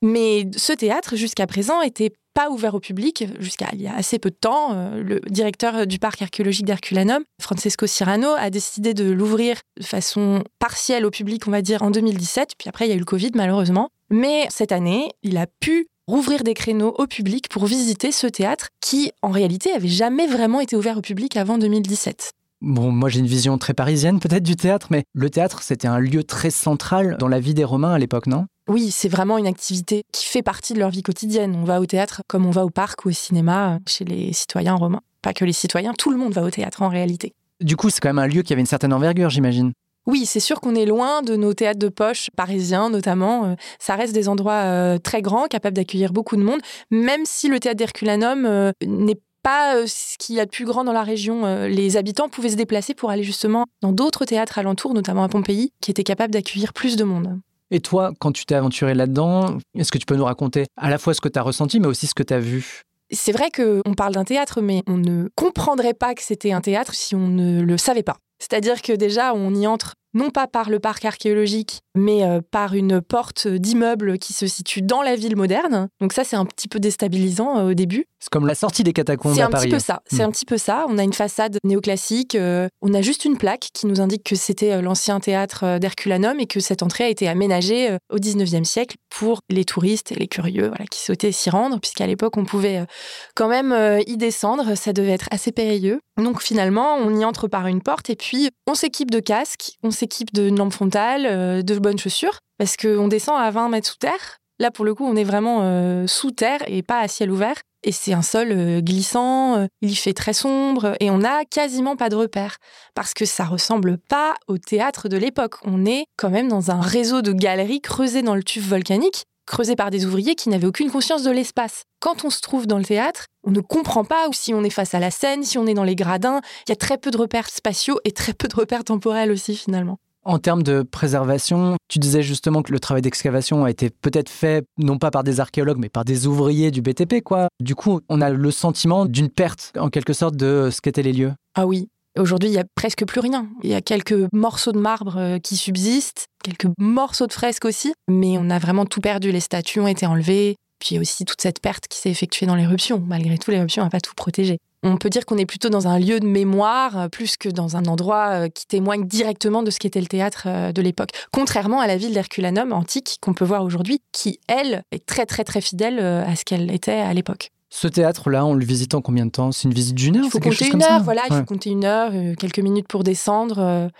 Mais 0.00 0.48
ce 0.56 0.72
théâtre, 0.72 1.16
jusqu'à 1.16 1.48
présent, 1.48 1.82
était 1.82 2.12
pas 2.34 2.50
ouvert 2.50 2.76
au 2.76 2.80
public 2.80 3.24
jusqu'à 3.40 3.68
il 3.72 3.82
y 3.82 3.88
a 3.88 3.96
assez 3.96 4.20
peu 4.20 4.30
de 4.30 4.36
temps. 4.36 4.74
Euh, 4.74 5.02
le 5.02 5.20
directeur 5.28 5.88
du 5.88 5.98
parc 5.98 6.22
archéologique 6.22 6.66
d'Herculanum, 6.66 7.24
Francesco 7.40 7.88
Cirano, 7.88 8.30
a 8.38 8.48
décidé 8.50 8.94
de 8.94 9.10
l'ouvrir 9.10 9.56
de 9.80 9.84
façon 9.84 10.44
partielle 10.60 11.04
au 11.04 11.10
public, 11.10 11.48
on 11.48 11.50
va 11.50 11.62
dire, 11.62 11.82
en 11.82 11.90
2017. 11.90 12.50
Puis 12.56 12.68
après, 12.68 12.86
il 12.86 12.90
y 12.90 12.92
a 12.92 12.96
eu 12.96 13.00
le 13.00 13.04
Covid, 13.04 13.32
malheureusement. 13.34 13.90
Mais 14.10 14.46
cette 14.50 14.70
année, 14.70 15.08
il 15.24 15.36
a 15.36 15.46
pu 15.58 15.88
rouvrir 16.08 16.44
des 16.44 16.54
créneaux 16.54 16.94
au 16.98 17.06
public 17.06 17.48
pour 17.48 17.66
visiter 17.66 18.12
ce 18.12 18.28
théâtre 18.28 18.68
qui, 18.80 19.10
en 19.22 19.30
réalité, 19.30 19.72
avait 19.72 19.88
jamais 19.88 20.26
vraiment 20.26 20.60
été 20.60 20.76
ouvert 20.76 20.98
au 20.98 21.00
public 21.00 21.36
avant 21.36 21.58
2017. 21.58 22.30
Bon, 22.62 22.90
moi 22.90 23.10
j'ai 23.10 23.18
une 23.18 23.26
vision 23.26 23.58
très 23.58 23.74
parisienne 23.74 24.18
peut-être 24.18 24.42
du 24.42 24.56
théâtre, 24.56 24.86
mais 24.90 25.04
le 25.12 25.28
théâtre 25.28 25.62
c'était 25.62 25.88
un 25.88 25.98
lieu 25.98 26.24
très 26.24 26.48
central 26.48 27.16
dans 27.18 27.28
la 27.28 27.38
vie 27.38 27.52
des 27.52 27.64
Romains 27.64 27.92
à 27.92 27.98
l'époque, 27.98 28.26
non? 28.26 28.46
Oui, 28.66 28.90
c'est 28.90 29.10
vraiment 29.10 29.36
une 29.36 29.46
activité 29.46 30.02
qui 30.10 30.26
fait 30.26 30.42
partie 30.42 30.72
de 30.72 30.78
leur 30.78 30.88
vie 30.88 31.02
quotidienne. 31.02 31.54
On 31.54 31.64
va 31.64 31.80
au 31.80 31.86
théâtre 31.86 32.22
comme 32.28 32.46
on 32.46 32.50
va 32.50 32.64
au 32.64 32.70
parc 32.70 33.04
ou 33.04 33.10
au 33.10 33.12
cinéma 33.12 33.78
chez 33.86 34.04
les 34.04 34.32
citoyens 34.32 34.74
romains. 34.74 35.02
Pas 35.22 35.34
que 35.34 35.44
les 35.44 35.52
citoyens, 35.52 35.92
tout 35.92 36.10
le 36.10 36.16
monde 36.16 36.32
va 36.32 36.42
au 36.42 36.50
théâtre 36.50 36.82
en 36.82 36.88
réalité. 36.88 37.34
Du 37.60 37.76
coup, 37.76 37.90
c'est 37.90 38.00
quand 38.00 38.08
même 38.08 38.18
un 38.18 38.26
lieu 38.26 38.42
qui 38.42 38.52
avait 38.52 38.60
une 38.60 38.66
certaine 38.66 38.92
envergure, 38.92 39.30
j'imagine. 39.30 39.72
Oui, 40.06 40.24
c'est 40.24 40.40
sûr 40.40 40.60
qu'on 40.60 40.74
est 40.74 40.86
loin 40.86 41.22
de 41.22 41.34
nos 41.34 41.52
théâtres 41.52 41.80
de 41.80 41.88
poche 41.88 42.30
parisiens 42.36 42.90
notamment. 42.90 43.44
Euh, 43.44 43.54
ça 43.78 43.96
reste 43.96 44.14
des 44.14 44.28
endroits 44.28 44.62
euh, 44.64 44.98
très 44.98 45.20
grands, 45.20 45.46
capables 45.46 45.76
d'accueillir 45.76 46.12
beaucoup 46.12 46.36
de 46.36 46.42
monde, 46.42 46.60
même 46.90 47.22
si 47.24 47.48
le 47.48 47.58
théâtre 47.58 47.78
d'Herculanum 47.78 48.46
euh, 48.46 48.70
n'est 48.86 49.18
pas 49.42 49.86
ce 49.86 50.16
qu'il 50.18 50.36
y 50.36 50.40
a 50.40 50.44
de 50.44 50.50
plus 50.50 50.64
grand 50.64 50.84
dans 50.84 50.92
la 50.92 51.04
région. 51.04 51.66
Les 51.66 51.96
habitants 51.96 52.28
pouvaient 52.28 52.48
se 52.48 52.56
déplacer 52.56 52.94
pour 52.94 53.10
aller 53.10 53.22
justement 53.22 53.64
dans 53.80 53.92
d'autres 53.92 54.24
théâtres 54.24 54.58
alentours, 54.58 54.92
notamment 54.92 55.22
à 55.22 55.28
Pompéi, 55.28 55.72
qui 55.80 55.92
étaient 55.92 56.02
capables 56.02 56.32
d'accueillir 56.32 56.72
plus 56.72 56.96
de 56.96 57.04
monde. 57.04 57.38
Et 57.70 57.78
toi, 57.78 58.12
quand 58.18 58.32
tu 58.32 58.44
t'es 58.44 58.56
aventuré 58.56 58.94
là-dedans, 58.94 59.58
est-ce 59.76 59.92
que 59.92 59.98
tu 59.98 60.06
peux 60.06 60.16
nous 60.16 60.24
raconter 60.24 60.66
à 60.76 60.90
la 60.90 60.98
fois 60.98 61.14
ce 61.14 61.20
que 61.20 61.28
tu 61.28 61.38
as 61.38 61.42
ressenti, 61.42 61.78
mais 61.78 61.86
aussi 61.86 62.08
ce 62.08 62.14
que 62.14 62.24
tu 62.24 62.34
as 62.34 62.40
vu? 62.40 62.82
C'est 63.12 63.30
vrai 63.30 63.50
qu'on 63.52 63.94
parle 63.94 64.14
d'un 64.14 64.24
théâtre, 64.24 64.60
mais 64.60 64.82
on 64.88 64.96
ne 64.96 65.28
comprendrait 65.36 65.94
pas 65.94 66.16
que 66.16 66.22
c'était 66.22 66.50
un 66.50 66.60
théâtre 66.60 66.94
si 66.94 67.14
on 67.14 67.28
ne 67.28 67.62
le 67.62 67.78
savait 67.78 68.02
pas. 68.02 68.16
C'est-à-dire 68.38 68.82
que 68.82 68.92
déjà, 68.92 69.34
on 69.34 69.54
y 69.54 69.66
entre 69.66 69.94
non 70.16 70.30
pas 70.30 70.46
par 70.46 70.70
le 70.70 70.80
parc 70.80 71.04
archéologique, 71.04 71.82
mais 71.94 72.24
euh, 72.24 72.40
par 72.50 72.74
une 72.74 73.00
porte 73.02 73.46
d'immeuble 73.46 74.18
qui 74.18 74.32
se 74.32 74.46
situe 74.46 74.80
dans 74.80 75.02
la 75.02 75.14
ville 75.14 75.36
moderne. 75.36 75.88
Donc 76.00 76.14
ça, 76.14 76.24
c'est 76.24 76.36
un 76.36 76.46
petit 76.46 76.68
peu 76.68 76.80
déstabilisant 76.80 77.58
euh, 77.58 77.70
au 77.70 77.74
début. 77.74 78.06
C'est 78.18 78.30
comme 78.30 78.46
la 78.46 78.54
sortie 78.54 78.82
des 78.82 78.94
catacombes 78.94 79.38
à 79.38 79.48
Paris. 79.48 79.52
C'est 79.52 79.56
un 79.56 79.60
petit 79.60 79.70
peu 79.70 79.78
ça. 79.78 80.02
C'est 80.06 80.24
hmm. 80.24 80.28
un 80.28 80.30
petit 80.30 80.44
peu 80.46 80.58
ça. 80.58 80.86
On 80.88 80.96
a 80.96 81.02
une 81.02 81.12
façade 81.12 81.58
néoclassique. 81.64 82.34
Euh, 82.34 82.68
on 82.80 82.94
a 82.94 83.02
juste 83.02 83.26
une 83.26 83.36
plaque 83.36 83.68
qui 83.74 83.86
nous 83.86 84.00
indique 84.00 84.24
que 84.24 84.36
c'était 84.36 84.80
l'ancien 84.80 85.20
théâtre 85.20 85.78
d'Herculanum 85.78 86.40
et 86.40 86.46
que 86.46 86.60
cette 86.60 86.82
entrée 86.82 87.04
a 87.04 87.08
été 87.08 87.28
aménagée 87.28 87.96
au 88.10 88.16
19e 88.16 88.64
siècle 88.64 88.96
pour 89.10 89.40
les 89.50 89.64
touristes 89.64 90.12
et 90.12 90.14
les 90.14 90.28
curieux 90.28 90.68
voilà, 90.68 90.86
qui 90.86 91.00
souhaitaient 91.00 91.32
s'y 91.32 91.50
rendre, 91.50 91.78
puisqu'à 91.78 92.06
l'époque, 92.06 92.36
on 92.38 92.44
pouvait 92.44 92.86
quand 93.34 93.48
même 93.48 94.00
y 94.06 94.16
descendre. 94.16 94.76
Ça 94.76 94.92
devait 94.92 95.12
être 95.12 95.28
assez 95.30 95.52
périlleux. 95.52 96.00
Donc 96.16 96.42
finalement, 96.42 96.96
on 96.96 97.14
y 97.14 97.24
entre 97.24 97.48
par 97.48 97.66
une 97.66 97.82
porte 97.82 98.08
et 98.08 98.16
puis 98.16 98.48
on 98.66 98.74
s'équipe 98.74 99.10
de 99.10 99.20
casques, 99.20 99.72
on 99.82 99.90
s'équipe 99.90 100.05
équipe 100.06 100.32
de 100.32 100.48
lampe 100.48 100.72
frontale, 100.72 101.26
euh, 101.26 101.62
de 101.62 101.78
bonnes 101.78 101.98
chaussures, 101.98 102.38
parce 102.58 102.76
qu'on 102.76 103.08
descend 103.08 103.38
à 103.38 103.50
20 103.50 103.68
mètres 103.68 103.88
sous 103.88 103.98
terre. 103.98 104.38
Là, 104.58 104.70
pour 104.70 104.84
le 104.84 104.94
coup, 104.94 105.04
on 105.04 105.16
est 105.16 105.24
vraiment 105.24 105.60
euh, 105.62 106.06
sous 106.06 106.30
terre 106.30 106.62
et 106.66 106.82
pas 106.82 107.00
à 107.00 107.08
ciel 107.08 107.30
ouvert. 107.30 107.56
Et 107.82 107.92
c'est 107.92 108.14
un 108.14 108.22
sol 108.22 108.48
euh, 108.50 108.80
glissant, 108.80 109.66
il 109.82 109.94
fait 109.96 110.14
très 110.14 110.32
sombre 110.32 110.96
et 110.98 111.10
on 111.10 111.18
n'a 111.18 111.44
quasiment 111.44 111.96
pas 111.96 112.08
de 112.08 112.16
repères 112.16 112.56
parce 112.94 113.12
que 113.12 113.24
ça 113.24 113.44
ressemble 113.44 113.98
pas 113.98 114.34
au 114.48 114.58
théâtre 114.58 115.08
de 115.08 115.16
l'époque. 115.16 115.56
On 115.64 115.84
est 115.84 116.06
quand 116.16 116.30
même 116.30 116.48
dans 116.48 116.70
un 116.70 116.80
réseau 116.80 117.20
de 117.20 117.32
galeries 117.32 117.80
creusées 117.80 118.22
dans 118.22 118.34
le 118.34 118.42
tuf 118.42 118.66
volcanique 118.66 119.24
creusés 119.46 119.76
par 119.76 119.90
des 119.90 120.04
ouvriers 120.04 120.34
qui 120.34 120.48
n'avaient 120.48 120.66
aucune 120.66 120.90
conscience 120.90 121.22
de 121.22 121.30
l'espace. 121.30 121.84
Quand 122.00 122.24
on 122.24 122.30
se 122.30 122.40
trouve 122.40 122.66
dans 122.66 122.78
le 122.78 122.84
théâtre, 122.84 123.26
on 123.44 123.50
ne 123.50 123.60
comprend 123.60 124.04
pas 124.04 124.26
si 124.32 124.52
on 124.52 124.64
est 124.64 124.70
face 124.70 124.94
à 124.94 125.00
la 125.00 125.10
scène, 125.10 125.44
si 125.44 125.58
on 125.58 125.66
est 125.66 125.74
dans 125.74 125.84
les 125.84 125.96
gradins. 125.96 126.40
Il 126.66 126.70
y 126.70 126.72
a 126.72 126.76
très 126.76 126.98
peu 126.98 127.10
de 127.10 127.16
repères 127.16 127.48
spatiaux 127.48 128.00
et 128.04 128.12
très 128.12 128.32
peu 128.32 128.48
de 128.48 128.54
repères 128.54 128.84
temporels 128.84 129.30
aussi 129.30 129.56
finalement. 129.56 129.98
En 130.24 130.40
termes 130.40 130.64
de 130.64 130.82
préservation, 130.82 131.76
tu 131.86 132.00
disais 132.00 132.20
justement 132.20 132.62
que 132.62 132.72
le 132.72 132.80
travail 132.80 133.00
d'excavation 133.00 133.64
a 133.64 133.70
été 133.70 133.90
peut-être 133.90 134.28
fait 134.28 134.66
non 134.76 134.98
pas 134.98 135.12
par 135.12 135.22
des 135.22 135.38
archéologues, 135.38 135.78
mais 135.78 135.88
par 135.88 136.04
des 136.04 136.26
ouvriers 136.26 136.72
du 136.72 136.82
BTP, 136.82 137.22
quoi. 137.22 137.46
Du 137.60 137.76
coup, 137.76 138.00
on 138.08 138.20
a 138.20 138.30
le 138.30 138.50
sentiment 138.50 139.06
d'une 139.06 139.28
perte, 139.28 139.72
en 139.78 139.88
quelque 139.88 140.12
sorte, 140.12 140.34
de 140.34 140.70
ce 140.72 140.80
qu'étaient 140.80 141.04
les 141.04 141.12
lieux. 141.12 141.32
Ah 141.54 141.64
oui. 141.64 141.88
Aujourd'hui, 142.18 142.48
il 142.48 142.54
y 142.54 142.58
a 142.58 142.64
presque 142.74 143.04
plus 143.04 143.20
rien. 143.20 143.48
Il 143.62 143.70
y 143.70 143.74
a 143.74 143.82
quelques 143.82 144.32
morceaux 144.32 144.72
de 144.72 144.78
marbre 144.78 145.18
euh, 145.18 145.38
qui 145.38 145.56
subsistent, 145.56 146.26
quelques 146.42 146.68
morceaux 146.78 147.26
de 147.26 147.32
fresques 147.32 147.66
aussi, 147.66 147.92
mais 148.08 148.38
on 148.38 148.48
a 148.48 148.58
vraiment 148.58 148.86
tout 148.86 149.02
perdu. 149.02 149.32
Les 149.32 149.40
statues 149.40 149.80
ont 149.80 149.86
été 149.86 150.06
enlevées, 150.06 150.56
puis 150.78 150.98
aussi 150.98 151.26
toute 151.26 151.42
cette 151.42 151.60
perte 151.60 151.88
qui 151.88 151.98
s'est 151.98 152.10
effectuée 152.10 152.46
dans 152.46 152.54
l'éruption. 152.54 153.02
Malgré 153.06 153.36
tout, 153.36 153.50
l'éruption 153.50 153.84
n'a 153.84 153.90
pas 153.90 154.00
tout 154.00 154.14
protégé. 154.14 154.58
On 154.82 154.96
peut 154.96 155.10
dire 155.10 155.26
qu'on 155.26 155.36
est 155.36 155.46
plutôt 155.46 155.68
dans 155.68 155.88
un 155.88 155.98
lieu 155.98 156.18
de 156.20 156.26
mémoire 156.26 156.98
euh, 156.98 157.08
plus 157.08 157.36
que 157.36 157.50
dans 157.50 157.76
un 157.76 157.84
endroit 157.84 158.28
euh, 158.30 158.48
qui 158.48 158.66
témoigne 158.66 159.06
directement 159.06 159.62
de 159.62 159.70
ce 159.70 159.78
qu'était 159.78 160.00
le 160.00 160.06
théâtre 160.06 160.72
de 160.72 160.82
l'époque. 160.82 161.10
Contrairement 161.32 161.80
à 161.80 161.86
la 161.86 161.98
ville 161.98 162.14
d'Herculanum 162.14 162.72
antique 162.72 163.18
qu'on 163.20 163.34
peut 163.34 163.44
voir 163.44 163.62
aujourd'hui, 163.62 164.00
qui, 164.12 164.40
elle, 164.48 164.82
est 164.90 165.04
très 165.04 165.26
très 165.26 165.44
très 165.44 165.60
fidèle 165.60 165.98
à 165.98 166.34
ce 166.34 166.44
qu'elle 166.44 166.70
était 166.70 166.92
à 166.92 167.12
l'époque. 167.12 167.50
Ce 167.68 167.88
théâtre-là, 167.88 168.46
on 168.46 168.54
le 168.54 168.64
visite 168.64 168.94
en 168.94 169.02
combien 169.02 169.26
de 169.26 169.30
temps? 169.30 169.52
C'est 169.52 169.64
une 169.64 169.74
visite 169.74 169.96
d'une 169.96 170.16
heure 170.16 170.24
Il 170.24 170.30
faut 170.30 170.38
compter 170.38 170.68
une 170.68 170.82
heure, 170.82 171.02
voilà, 171.02 171.22
il 171.28 171.36
faut 171.36 171.44
compter 171.44 171.70
une 171.70 171.84
heure, 171.84 172.12
quelques 172.38 172.60
minutes 172.60 172.88
pour 172.88 173.02
descendre 173.02 173.90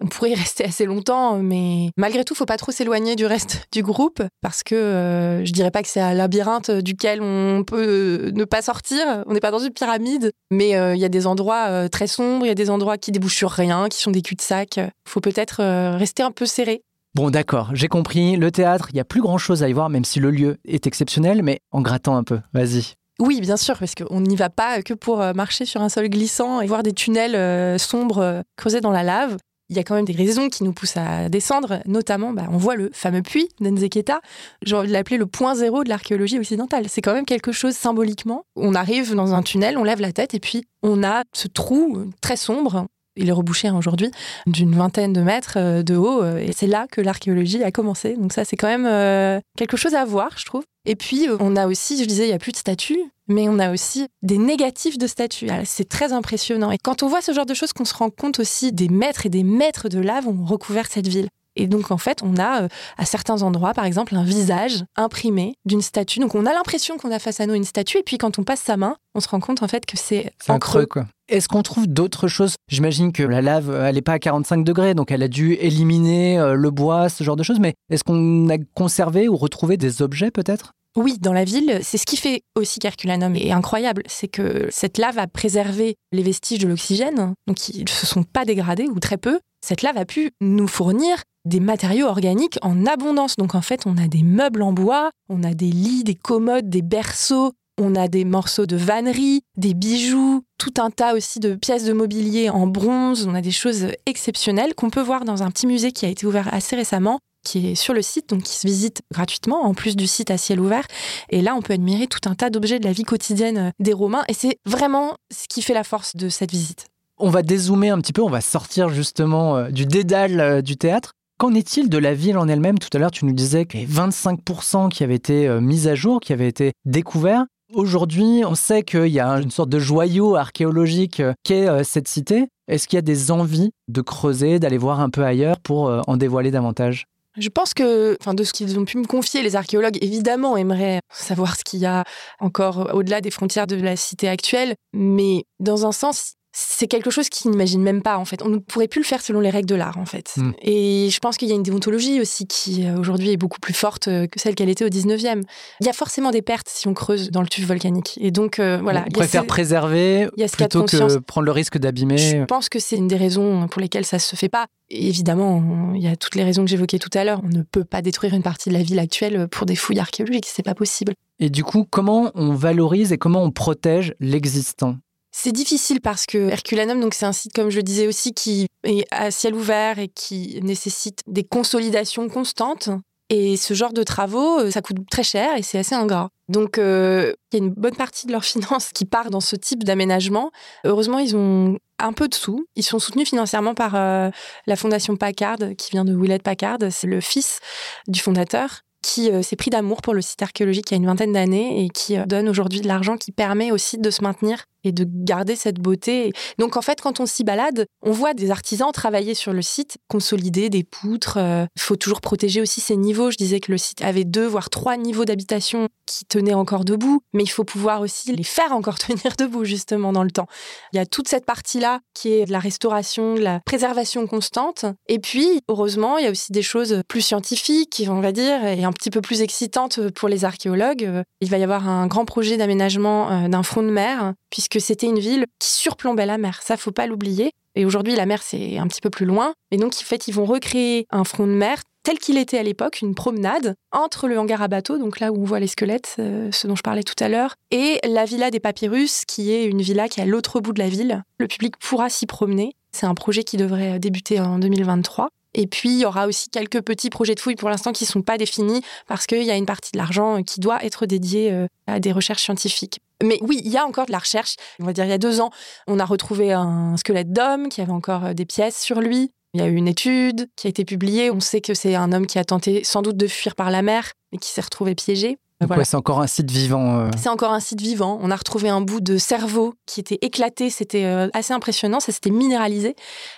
on 0.00 0.06
pourrait 0.06 0.30
y 0.30 0.34
rester 0.34 0.64
assez 0.64 0.86
longtemps, 0.86 1.38
mais 1.38 1.90
malgré 1.96 2.24
tout, 2.24 2.34
faut 2.34 2.46
pas 2.46 2.56
trop 2.56 2.72
s'éloigner 2.72 3.16
du 3.16 3.26
reste 3.26 3.66
du 3.72 3.82
groupe 3.82 4.22
parce 4.40 4.62
que 4.62 4.74
euh, 4.74 5.44
je 5.44 5.52
dirais 5.52 5.70
pas 5.70 5.82
que 5.82 5.88
c'est 5.88 6.00
un 6.00 6.14
labyrinthe 6.14 6.70
duquel 6.70 7.20
on 7.22 7.64
peut 7.64 8.28
euh, 8.28 8.30
ne 8.32 8.44
pas 8.44 8.62
sortir. 8.62 9.24
On 9.26 9.34
n'est 9.34 9.40
pas 9.40 9.50
dans 9.50 9.58
une 9.58 9.72
pyramide, 9.72 10.32
mais 10.50 10.76
euh, 10.76 10.94
il 10.94 11.00
y 11.00 11.04
a 11.04 11.08
des 11.08 11.26
endroits 11.26 11.88
très 11.88 12.06
sombres, 12.06 12.44
il 12.44 12.48
y 12.48 12.52
a 12.52 12.56
des 12.56 12.70
endroits 12.70 12.98
qui 12.98 13.12
débouchent 13.12 13.36
sur 13.36 13.50
rien, 13.50 13.88
qui 13.88 14.00
sont 14.00 14.10
des 14.10 14.22
cul-de-sac. 14.22 14.80
Faut 15.06 15.20
peut-être 15.20 15.62
rester 15.96 16.22
un 16.22 16.30
peu 16.30 16.46
serré. 16.46 16.82
Bon, 17.14 17.30
d'accord, 17.30 17.70
j'ai 17.72 17.88
compris. 17.88 18.36
Le 18.36 18.52
théâtre, 18.52 18.88
il 18.90 18.96
y 18.96 19.00
a 19.00 19.04
plus 19.04 19.20
grand-chose 19.20 19.62
à 19.62 19.68
y 19.68 19.72
voir, 19.72 19.88
même 19.88 20.04
si 20.04 20.20
le 20.20 20.30
lieu 20.30 20.58
est 20.64 20.86
exceptionnel, 20.86 21.42
mais 21.42 21.60
en 21.72 21.82
grattant 21.82 22.16
un 22.16 22.22
peu. 22.22 22.40
Vas-y. 22.52 22.94
Oui, 23.20 23.40
bien 23.40 23.56
sûr, 23.56 23.78
parce 23.78 23.94
qu'on 23.94 24.20
n'y 24.20 24.34
va 24.34 24.50
pas 24.50 24.82
que 24.82 24.94
pour 24.94 25.18
marcher 25.34 25.66
sur 25.66 25.82
un 25.82 25.88
sol 25.88 26.08
glissant 26.08 26.60
et 26.60 26.66
voir 26.66 26.82
des 26.82 26.92
tunnels 26.92 27.78
sombres 27.78 28.42
creusés 28.56 28.80
dans 28.80 28.90
la 28.90 29.02
lave 29.02 29.36
il 29.70 29.76
y 29.76 29.78
a 29.78 29.84
quand 29.84 29.94
même 29.94 30.04
des 30.04 30.12
raisons 30.12 30.48
qui 30.48 30.64
nous 30.64 30.72
poussent 30.72 30.96
à 30.96 31.28
descendre. 31.28 31.80
Notamment, 31.86 32.32
bah, 32.32 32.46
on 32.50 32.56
voit 32.56 32.74
le 32.74 32.90
fameux 32.92 33.22
puits 33.22 33.48
d'Enzeketa. 33.60 34.20
J'ai 34.62 34.74
envie 34.74 34.88
de 34.88 34.92
l'appeler 34.92 35.16
le 35.16 35.26
point 35.26 35.54
zéro 35.54 35.84
de 35.84 35.88
l'archéologie 35.88 36.38
occidentale. 36.38 36.86
C'est 36.88 37.00
quand 37.00 37.14
même 37.14 37.24
quelque 37.24 37.52
chose 37.52 37.74
symboliquement. 37.74 38.44
On 38.56 38.74
arrive 38.74 39.14
dans 39.14 39.32
un 39.32 39.42
tunnel, 39.42 39.78
on 39.78 39.84
lève 39.84 40.00
la 40.00 40.12
tête 40.12 40.34
et 40.34 40.40
puis 40.40 40.64
on 40.82 41.04
a 41.04 41.22
ce 41.32 41.46
trou 41.46 42.10
très 42.20 42.36
sombre. 42.36 42.86
Il 43.16 43.28
est 43.28 43.32
rebouché 43.32 43.68
hein, 43.68 43.76
aujourd'hui 43.76 44.10
d'une 44.46 44.74
vingtaine 44.74 45.12
de 45.12 45.20
mètres 45.20 45.54
euh, 45.56 45.82
de 45.82 45.96
haut 45.96 46.22
euh, 46.22 46.38
et 46.38 46.52
c'est 46.52 46.68
là 46.68 46.86
que 46.90 47.00
l'archéologie 47.00 47.62
a 47.62 47.70
commencé. 47.70 48.16
Donc 48.16 48.32
ça, 48.32 48.44
c'est 48.44 48.56
quand 48.56 48.68
même 48.68 48.86
euh, 48.86 49.40
quelque 49.56 49.76
chose 49.76 49.94
à 49.94 50.04
voir, 50.04 50.30
je 50.36 50.46
trouve. 50.46 50.64
Et 50.86 50.96
puis, 50.96 51.28
on 51.40 51.56
a 51.56 51.66
aussi, 51.66 51.98
je 51.98 52.04
disais, 52.04 52.24
il 52.24 52.28
n'y 52.28 52.34
a 52.34 52.38
plus 52.38 52.52
de 52.52 52.56
statues, 52.56 53.02
mais 53.28 53.48
on 53.48 53.58
a 53.58 53.70
aussi 53.70 54.06
des 54.22 54.38
négatifs 54.38 54.96
de 54.96 55.06
statues. 55.06 55.48
Ah, 55.50 55.64
c'est 55.64 55.88
très 55.88 56.12
impressionnant. 56.12 56.70
Et 56.70 56.78
quand 56.78 57.02
on 57.02 57.08
voit 57.08 57.20
ce 57.20 57.32
genre 57.32 57.46
de 57.46 57.54
choses, 57.54 57.72
qu'on 57.72 57.84
se 57.84 57.94
rend 57.94 58.10
compte 58.10 58.40
aussi 58.40 58.72
des 58.72 58.88
maîtres 58.88 59.26
et 59.26 59.30
des 59.30 59.44
maîtres 59.44 59.88
de 59.88 59.98
lave 59.98 60.26
ont 60.26 60.44
recouvert 60.44 60.86
cette 60.86 61.08
ville. 61.08 61.28
Et 61.60 61.66
donc, 61.66 61.90
en 61.90 61.98
fait, 61.98 62.22
on 62.22 62.36
a 62.38 62.62
euh, 62.62 62.68
à 62.96 63.04
certains 63.04 63.42
endroits, 63.42 63.74
par 63.74 63.84
exemple, 63.84 64.16
un 64.16 64.24
visage 64.24 64.84
imprimé 64.96 65.54
d'une 65.66 65.82
statue. 65.82 66.18
Donc, 66.18 66.34
on 66.34 66.46
a 66.46 66.52
l'impression 66.54 66.96
qu'on 66.96 67.10
a 67.10 67.18
face 67.18 67.38
à 67.40 67.46
nous 67.46 67.54
une 67.54 67.64
statue. 67.64 67.98
Et 67.98 68.02
puis, 68.02 68.16
quand 68.16 68.38
on 68.38 68.44
passe 68.44 68.60
sa 68.60 68.78
main, 68.78 68.96
on 69.14 69.20
se 69.20 69.28
rend 69.28 69.40
compte, 69.40 69.62
en 69.62 69.68
fait, 69.68 69.84
que 69.84 69.98
c'est 69.98 70.32
en 70.48 70.58
creux. 70.58 70.86
quoi. 70.86 71.04
Est-ce 71.28 71.48
qu'on 71.48 71.62
trouve 71.62 71.86
d'autres 71.86 72.28
choses? 72.28 72.54
J'imagine 72.68 73.12
que 73.12 73.22
la 73.22 73.42
lave, 73.42 73.70
elle 73.70 73.94
n'est 73.94 74.02
pas 74.02 74.14
à 74.14 74.18
45 74.18 74.64
degrés, 74.64 74.94
donc 74.94 75.10
elle 75.10 75.22
a 75.22 75.28
dû 75.28 75.52
éliminer 75.52 76.38
euh, 76.38 76.54
le 76.54 76.70
bois, 76.70 77.08
ce 77.08 77.22
genre 77.22 77.36
de 77.36 77.42
choses. 77.42 77.60
Mais 77.60 77.74
est-ce 77.90 78.02
qu'on 78.02 78.48
a 78.48 78.56
conservé 78.74 79.28
ou 79.28 79.36
retrouvé 79.36 79.76
des 79.76 80.00
objets, 80.02 80.30
peut-être? 80.30 80.72
Oui, 80.96 81.18
dans 81.20 81.32
la 81.32 81.44
ville, 81.44 81.78
c'est 81.82 81.98
ce 81.98 82.06
qui 82.06 82.16
fait 82.16 82.42
aussi 82.56 82.80
qu'Herculanum 82.80 83.36
est 83.36 83.52
incroyable, 83.52 84.02
c'est 84.06 84.28
que 84.28 84.66
cette 84.70 84.98
lave 84.98 85.18
a 85.18 85.26
préservé 85.26 85.96
les 86.12 86.22
vestiges 86.22 86.58
de 86.58 86.68
l'oxygène, 86.68 87.34
donc 87.46 87.68
ils 87.68 87.84
ne 87.84 87.88
se 87.88 88.06
sont 88.06 88.24
pas 88.24 88.44
dégradés 88.44 88.88
ou 88.88 88.98
très 88.98 89.16
peu. 89.16 89.38
Cette 89.64 89.82
lave 89.82 89.98
a 89.98 90.04
pu 90.04 90.32
nous 90.40 90.66
fournir 90.66 91.22
des 91.44 91.60
matériaux 91.60 92.06
organiques 92.06 92.58
en 92.62 92.86
abondance. 92.86 93.36
Donc 93.36 93.54
en 93.54 93.62
fait, 93.62 93.86
on 93.86 93.96
a 93.98 94.08
des 94.08 94.22
meubles 94.22 94.62
en 94.62 94.72
bois, 94.72 95.10
on 95.28 95.42
a 95.42 95.54
des 95.54 95.70
lits, 95.70 96.04
des 96.04 96.14
commodes, 96.14 96.68
des 96.68 96.82
berceaux, 96.82 97.52
on 97.78 97.94
a 97.94 98.08
des 98.08 98.24
morceaux 98.24 98.66
de 98.66 98.76
vannerie, 98.76 99.42
des 99.56 99.74
bijoux, 99.74 100.42
tout 100.58 100.74
un 100.78 100.90
tas 100.90 101.14
aussi 101.14 101.40
de 101.40 101.54
pièces 101.54 101.84
de 101.84 101.92
mobilier 101.92 102.50
en 102.50 102.66
bronze. 102.66 103.26
On 103.26 103.34
a 103.34 103.40
des 103.40 103.50
choses 103.50 103.86
exceptionnelles 104.06 104.74
qu'on 104.74 104.90
peut 104.90 105.00
voir 105.00 105.24
dans 105.24 105.42
un 105.42 105.50
petit 105.50 105.66
musée 105.66 105.92
qui 105.92 106.04
a 106.04 106.08
été 106.08 106.26
ouvert 106.26 106.52
assez 106.52 106.76
récemment 106.76 107.20
qui 107.44 107.68
est 107.68 107.74
sur 107.74 107.94
le 107.94 108.02
site, 108.02 108.28
donc 108.28 108.42
qui 108.42 108.54
se 108.54 108.66
visite 108.66 109.02
gratuitement, 109.12 109.64
en 109.64 109.74
plus 109.74 109.96
du 109.96 110.06
site 110.06 110.30
à 110.30 110.38
ciel 110.38 110.60
ouvert. 110.60 110.86
Et 111.30 111.42
là, 111.42 111.54
on 111.54 111.62
peut 111.62 111.72
admirer 111.72 112.06
tout 112.06 112.28
un 112.28 112.34
tas 112.34 112.50
d'objets 112.50 112.78
de 112.78 112.84
la 112.84 112.92
vie 112.92 113.04
quotidienne 113.04 113.58
euh, 113.58 113.70
des 113.78 113.92
Romains. 113.92 114.24
Et 114.28 114.34
c'est 114.34 114.58
vraiment 114.66 115.16
ce 115.32 115.48
qui 115.48 115.62
fait 115.62 115.74
la 115.74 115.84
force 115.84 116.16
de 116.16 116.28
cette 116.28 116.50
visite. 116.50 116.86
On 117.18 117.30
va 117.30 117.42
dézoomer 117.42 117.90
un 117.90 118.00
petit 118.00 118.12
peu, 118.12 118.22
on 118.22 118.30
va 118.30 118.40
sortir 118.40 118.88
justement 118.88 119.56
euh, 119.56 119.68
du 119.70 119.86
dédale 119.86 120.40
euh, 120.40 120.62
du 120.62 120.76
théâtre. 120.76 121.12
Qu'en 121.38 121.54
est-il 121.54 121.88
de 121.88 121.98
la 121.98 122.12
ville 122.12 122.36
en 122.36 122.48
elle-même? 122.48 122.78
Tout 122.78 122.88
à 122.92 122.98
l'heure, 122.98 123.10
tu 123.10 123.24
nous 123.24 123.32
disais 123.32 123.64
que 123.64 123.78
les 123.78 123.86
25% 123.86 124.90
qui 124.90 125.04
avaient 125.04 125.14
été 125.14 125.48
mis 125.58 125.88
à 125.88 125.94
jour, 125.94 126.20
qui 126.20 126.34
avaient 126.34 126.48
été 126.48 126.72
découverts. 126.84 127.46
Aujourd'hui, 127.72 128.42
on 128.44 128.54
sait 128.54 128.82
qu'il 128.82 129.06
y 129.06 129.20
a 129.20 129.40
une 129.40 129.50
sorte 129.50 129.70
de 129.70 129.78
joyau 129.78 130.36
archéologique 130.36 131.22
qu'est 131.42 131.82
cette 131.82 132.08
cité. 132.08 132.48
Est-ce 132.68 132.86
qu'il 132.86 132.98
y 132.98 132.98
a 132.98 133.02
des 133.02 133.30
envies 133.30 133.70
de 133.88 134.02
creuser, 134.02 134.58
d'aller 134.58 134.76
voir 134.76 135.00
un 135.00 135.08
peu 135.08 135.24
ailleurs 135.24 135.60
pour 135.60 135.90
en 136.06 136.18
dévoiler 136.18 136.50
davantage? 136.50 137.06
Je 137.36 137.48
pense 137.48 137.74
que, 137.74 138.16
enfin, 138.20 138.34
de 138.34 138.44
ce 138.44 138.52
qu'ils 138.52 138.78
ont 138.78 138.84
pu 138.84 138.98
me 138.98 139.06
confier, 139.06 139.42
les 139.42 139.56
archéologues, 139.56 139.98
évidemment, 140.02 140.56
aimeraient 140.56 141.00
savoir 141.12 141.56
ce 141.56 141.64
qu'il 141.64 141.80
y 141.80 141.86
a 141.86 142.04
encore 142.40 142.90
au-delà 142.92 143.20
des 143.20 143.30
frontières 143.30 143.66
de 143.66 143.76
la 143.76 143.96
cité 143.96 144.28
actuelle. 144.28 144.74
Mais 144.92 145.44
dans 145.60 145.86
un 145.86 145.92
sens, 145.92 146.34
c'est 146.62 146.86
quelque 146.86 147.10
chose 147.10 147.28
qu'ils 147.28 147.50
n'imaginent 147.50 147.82
même 147.82 148.02
pas 148.02 148.18
en 148.18 148.24
fait. 148.24 148.42
On 148.42 148.48
ne 148.48 148.58
pourrait 148.58 148.88
plus 148.88 149.00
le 149.00 149.06
faire 149.06 149.22
selon 149.22 149.40
les 149.40 149.50
règles 149.50 149.68
de 149.68 149.74
l'art 149.74 149.96
en 149.98 150.04
fait. 150.04 150.34
Hmm. 150.36 150.52
Et 150.60 151.08
je 151.10 151.18
pense 151.18 151.36
qu'il 151.36 151.48
y 151.48 151.52
a 151.52 151.54
une 151.54 151.62
déontologie 151.62 152.20
aussi 152.20 152.46
qui 152.46 152.86
euh, 152.86 152.98
aujourd'hui 152.98 153.30
est 153.30 153.36
beaucoup 153.36 153.60
plus 153.60 153.72
forte 153.72 154.08
euh, 154.08 154.26
que 154.26 154.38
celle 154.38 154.54
qu'elle 154.54 154.68
était 154.68 154.84
au 154.84 154.88
19e. 154.88 155.42
Il 155.80 155.86
y 155.86 155.88
a 155.88 155.92
forcément 155.92 156.30
des 156.30 156.42
pertes 156.42 156.68
si 156.68 156.86
on 156.86 156.94
creuse 156.94 157.30
dans 157.30 157.40
le 157.40 157.48
tube 157.48 157.64
volcanique. 157.64 158.18
Et 158.20 158.30
donc 158.30 158.58
euh, 158.58 158.78
voilà. 158.82 159.04
On 159.06 159.10
préfère 159.10 159.46
préserver 159.46 160.28
plutôt 160.52 160.84
que 160.84 161.18
prendre 161.20 161.46
le 161.46 161.52
risque 161.52 161.78
d'abîmer. 161.78 162.18
Je 162.18 162.44
pense 162.44 162.68
que 162.68 162.78
c'est 162.78 162.96
une 162.96 163.08
des 163.08 163.16
raisons 163.16 163.66
pour 163.68 163.80
lesquelles 163.80 164.06
ça 164.06 164.18
se 164.18 164.36
fait 164.36 164.50
pas. 164.50 164.66
évidemment, 164.90 165.92
il 165.94 166.02
y 166.02 166.08
a 166.08 166.16
toutes 166.16 166.34
les 166.34 166.44
raisons 166.44 166.64
que 166.64 166.70
j'évoquais 166.70 166.98
tout 166.98 167.10
à 167.14 167.24
l'heure. 167.24 167.40
On 167.42 167.48
ne 167.48 167.62
peut 167.62 167.84
pas 167.84 168.02
détruire 168.02 168.34
une 168.34 168.42
partie 168.42 168.68
de 168.68 168.74
la 168.74 168.82
ville 168.82 168.98
actuelle 168.98 169.48
pour 169.48 169.66
des 169.66 169.76
fouilles 169.76 170.00
archéologiques, 170.00 170.46
c'est 170.46 170.62
pas 170.62 170.74
possible. 170.74 171.14
Et 171.38 171.48
du 171.48 171.64
coup, 171.64 171.86
comment 171.88 172.30
on 172.34 172.52
valorise 172.52 173.12
et 173.12 173.18
comment 173.18 173.42
on 173.42 173.50
protège 173.50 174.14
l'existant? 174.20 174.96
C'est 175.32 175.52
difficile 175.52 176.00
parce 176.00 176.26
que 176.26 176.48
Herculanum, 176.48 177.00
donc 177.00 177.14
c'est 177.14 177.26
un 177.26 177.32
site, 177.32 177.52
comme 177.54 177.70
je 177.70 177.76
le 177.76 177.82
disais 177.82 178.06
aussi, 178.06 178.32
qui 178.34 178.66
est 178.84 179.06
à 179.10 179.30
ciel 179.30 179.54
ouvert 179.54 179.98
et 179.98 180.08
qui 180.08 180.58
nécessite 180.62 181.20
des 181.26 181.44
consolidations 181.44 182.28
constantes. 182.28 182.90
Et 183.32 183.56
ce 183.56 183.74
genre 183.74 183.92
de 183.92 184.02
travaux, 184.02 184.58
euh, 184.58 184.70
ça 184.72 184.82
coûte 184.82 184.96
très 185.08 185.22
cher 185.22 185.56
et 185.56 185.62
c'est 185.62 185.78
assez 185.78 185.94
ingrat. 185.94 186.30
Donc, 186.48 186.78
euh, 186.78 187.32
il 187.52 187.58
y 187.58 187.62
a 187.62 187.64
une 187.64 187.70
bonne 187.70 187.94
partie 187.94 188.26
de 188.26 188.32
leurs 188.32 188.44
finances 188.44 188.90
qui 188.92 189.04
part 189.04 189.30
dans 189.30 189.40
ce 189.40 189.54
type 189.54 189.84
d'aménagement. 189.84 190.50
Heureusement, 190.84 191.20
ils 191.20 191.36
ont 191.36 191.78
un 192.00 192.12
peu 192.12 192.26
de 192.26 192.34
sous. 192.34 192.66
Ils 192.74 192.82
sont 192.82 192.98
soutenus 192.98 193.28
financièrement 193.28 193.74
par 193.74 193.94
euh, 193.94 194.30
la 194.66 194.74
fondation 194.74 195.14
Packard, 195.14 195.58
qui 195.78 195.92
vient 195.92 196.04
de 196.04 196.12
Willett 196.12 196.42
Packard. 196.42 196.78
C'est 196.90 197.06
le 197.06 197.20
fils 197.20 197.60
du 198.08 198.18
fondateur 198.18 198.80
qui 199.02 199.30
s'est 199.42 199.56
pris 199.56 199.70
d'amour 199.70 200.02
pour 200.02 200.12
le 200.12 200.20
site 200.20 200.42
archéologique 200.42 200.90
il 200.90 200.94
y 200.94 200.96
a 200.96 200.98
une 200.98 201.06
vingtaine 201.06 201.32
d'années 201.32 201.82
et 201.82 201.88
qui 201.88 202.18
donne 202.26 202.50
aujourd'hui 202.50 202.82
de 202.82 202.86
l'argent 202.86 203.16
qui 203.16 203.32
permet 203.32 203.72
au 203.72 203.78
site 203.78 204.02
de 204.02 204.10
se 204.10 204.22
maintenir 204.22 204.66
et 204.84 204.92
de 204.92 205.06
garder 205.06 205.56
cette 205.56 205.78
beauté. 205.78 206.32
Donc 206.58 206.76
en 206.76 206.82
fait, 206.82 207.00
quand 207.00 207.20
on 207.20 207.26
s'y 207.26 207.44
balade, 207.44 207.86
on 208.02 208.12
voit 208.12 208.34
des 208.34 208.50
artisans 208.50 208.90
travailler 208.92 209.34
sur 209.34 209.52
le 209.52 209.62
site, 209.62 209.98
consolider 210.08 210.70
des 210.70 210.84
poutres. 210.84 211.34
Il 211.36 211.42
euh, 211.42 211.66
faut 211.78 211.96
toujours 211.96 212.20
protéger 212.20 212.60
aussi 212.60 212.80
ces 212.80 212.96
niveaux. 212.96 213.30
Je 213.30 213.36
disais 213.36 213.60
que 213.60 213.72
le 213.72 213.78
site 213.78 214.02
avait 214.02 214.24
deux, 214.24 214.46
voire 214.46 214.70
trois 214.70 214.96
niveaux 214.96 215.24
d'habitation 215.24 215.88
qui 216.06 216.24
tenaient 216.24 216.54
encore 216.54 216.84
debout, 216.84 217.20
mais 217.32 217.42
il 217.42 217.50
faut 217.50 217.64
pouvoir 217.64 218.00
aussi 218.00 218.32
les 218.32 218.42
faire 218.42 218.72
encore 218.72 218.98
tenir 218.98 219.34
debout 219.38 219.64
justement 219.64 220.12
dans 220.12 220.24
le 220.24 220.30
temps. 220.30 220.46
Il 220.92 220.96
y 220.96 221.00
a 221.00 221.06
toute 221.06 221.28
cette 221.28 221.44
partie-là 221.44 222.00
qui 222.14 222.32
est 222.32 222.46
de 222.46 222.52
la 222.52 222.58
restauration, 222.58 223.34
de 223.34 223.40
la 223.40 223.60
préservation 223.64 224.26
constante. 224.26 224.84
Et 225.08 225.18
puis, 225.18 225.60
heureusement, 225.68 226.18
il 226.18 226.24
y 226.24 226.28
a 226.28 226.30
aussi 226.30 226.52
des 226.52 226.62
choses 226.62 227.02
plus 227.08 227.20
scientifiques, 227.20 228.02
on 228.08 228.20
va 228.20 228.32
dire, 228.32 228.64
et 228.64 228.84
un 228.84 228.92
petit 228.92 229.10
peu 229.10 229.20
plus 229.20 229.42
excitantes 229.42 230.10
pour 230.10 230.28
les 230.28 230.44
archéologues. 230.44 231.24
Il 231.40 231.50
va 231.50 231.58
y 231.58 231.62
avoir 231.62 231.88
un 231.88 232.06
grand 232.06 232.24
projet 232.24 232.56
d'aménagement 232.56 233.30
euh, 233.30 233.48
d'un 233.48 233.62
front 233.62 233.82
de 233.82 233.90
mer, 233.90 234.34
puisque 234.50 234.69
que 234.70 234.78
c'était 234.78 235.06
une 235.06 235.18
ville 235.18 235.46
qui 235.58 235.68
surplombait 235.68 236.26
la 236.26 236.38
mer. 236.38 236.60
Ça, 236.62 236.76
faut 236.76 236.92
pas 236.92 237.06
l'oublier. 237.06 237.52
Et 237.76 237.84
aujourd'hui, 237.84 238.16
la 238.16 238.26
mer, 238.26 238.42
c'est 238.42 238.78
un 238.78 238.86
petit 238.86 239.00
peu 239.00 239.10
plus 239.10 239.26
loin. 239.26 239.52
Et 239.70 239.76
donc, 239.76 239.92
en 239.92 240.04
fait, 240.04 240.28
ils 240.28 240.34
vont 240.34 240.44
recréer 240.44 241.06
un 241.10 241.24
front 241.24 241.46
de 241.46 241.52
mer 241.52 241.82
tel 242.02 242.18
qu'il 242.18 242.38
était 242.38 242.58
à 242.58 242.62
l'époque, 242.62 243.02
une 243.02 243.14
promenade 243.14 243.74
entre 243.92 244.26
le 244.26 244.38
hangar 244.38 244.62
à 244.62 244.68
bateau, 244.68 244.98
donc 244.98 245.20
là 245.20 245.32
où 245.32 245.42
on 245.42 245.44
voit 245.44 245.60
les 245.60 245.66
squelettes, 245.66 246.16
euh, 246.18 246.50
ce 246.50 246.66
dont 246.66 246.74
je 246.74 246.82
parlais 246.82 247.02
tout 247.02 247.22
à 247.22 247.28
l'heure, 247.28 247.56
et 247.70 248.00
la 248.08 248.24
villa 248.24 248.50
des 248.50 248.60
papyrus, 248.60 249.24
qui 249.26 249.52
est 249.52 249.64
une 249.64 249.82
villa 249.82 250.08
qui 250.08 250.20
est 250.20 250.22
à 250.22 250.26
l'autre 250.26 250.60
bout 250.60 250.72
de 250.72 250.78
la 250.78 250.88
ville. 250.88 251.22
Le 251.38 251.46
public 251.46 251.76
pourra 251.78 252.08
s'y 252.08 252.26
promener. 252.26 252.74
C'est 252.92 253.06
un 253.06 253.14
projet 253.14 253.44
qui 253.44 253.56
devrait 253.56 253.98
débuter 253.98 254.40
en 254.40 254.58
2023. 254.58 255.28
Et 255.54 255.66
puis, 255.66 255.90
il 255.90 255.98
y 255.98 256.04
aura 256.04 256.26
aussi 256.26 256.48
quelques 256.48 256.80
petits 256.80 257.10
projets 257.10 257.34
de 257.34 257.40
fouilles 257.40 257.56
pour 257.56 257.68
l'instant 257.68 257.92
qui 257.92 258.04
ne 258.04 258.08
sont 258.08 258.22
pas 258.22 258.38
définis 258.38 258.82
parce 259.06 259.26
qu'il 259.26 259.42
y 259.42 259.50
a 259.50 259.56
une 259.56 259.66
partie 259.66 259.90
de 259.92 259.98
l'argent 259.98 260.42
qui 260.42 260.60
doit 260.60 260.84
être 260.84 261.06
dédiée 261.06 261.52
euh, 261.52 261.66
à 261.86 262.00
des 262.00 262.12
recherches 262.12 262.42
scientifiques. 262.42 263.00
Mais 263.22 263.38
oui, 263.42 263.60
il 263.64 263.70
y 263.70 263.76
a 263.76 263.84
encore 263.84 264.06
de 264.06 264.12
la 264.12 264.18
recherche. 264.18 264.56
On 264.80 264.84
va 264.84 264.92
dire, 264.92 265.04
il 265.04 265.10
y 265.10 265.14
a 265.14 265.18
deux 265.18 265.40
ans, 265.40 265.50
on 265.86 265.98
a 265.98 266.04
retrouvé 266.04 266.52
un 266.52 266.96
squelette 266.96 267.32
d'homme 267.32 267.68
qui 267.68 267.80
avait 267.80 267.92
encore 267.92 268.26
euh, 268.26 268.32
des 268.32 268.46
pièces 268.46 268.80
sur 268.80 269.00
lui. 269.00 269.32
Il 269.52 269.60
y 269.60 269.64
a 269.64 269.66
eu 269.66 269.74
une 269.74 269.88
étude 269.88 270.48
qui 270.56 270.68
a 270.68 270.70
été 270.70 270.84
publiée. 270.84 271.30
On 271.30 271.40
sait 271.40 271.60
que 271.60 271.74
c'est 271.74 271.94
un 271.96 272.12
homme 272.12 272.26
qui 272.26 272.38
a 272.38 272.44
tenté 272.44 272.84
sans 272.84 273.02
doute 273.02 273.16
de 273.16 273.26
fuir 273.26 273.56
par 273.56 273.70
la 273.70 273.82
mer 273.82 274.12
et 274.32 274.38
qui 274.38 274.48
s'est 274.48 274.60
retrouvé 274.60 274.94
piégé. 274.94 275.38
C'est 275.84 275.96
encore 275.96 276.20
un 276.20 276.26
site 276.26 276.50
vivant. 276.50 276.98
Euh. 276.98 277.10
C'est 277.16 277.28
encore 277.28 277.52
un 277.52 277.60
site 277.60 277.80
vivant. 277.80 278.18
On 278.22 278.30
a 278.30 278.36
retrouvé 278.36 278.68
un 278.68 278.80
bout 278.80 279.00
de 279.00 279.18
cerveau 279.18 279.74
qui 279.86 280.00
était 280.00 280.18
éclaté. 280.22 280.70
C'était 280.70 281.04
euh, 281.04 281.28
assez 281.34 281.52
impressionnant. 281.52 282.00
Ça 282.00 282.12
s'était 282.12 282.30
minéralisé. 282.30 282.96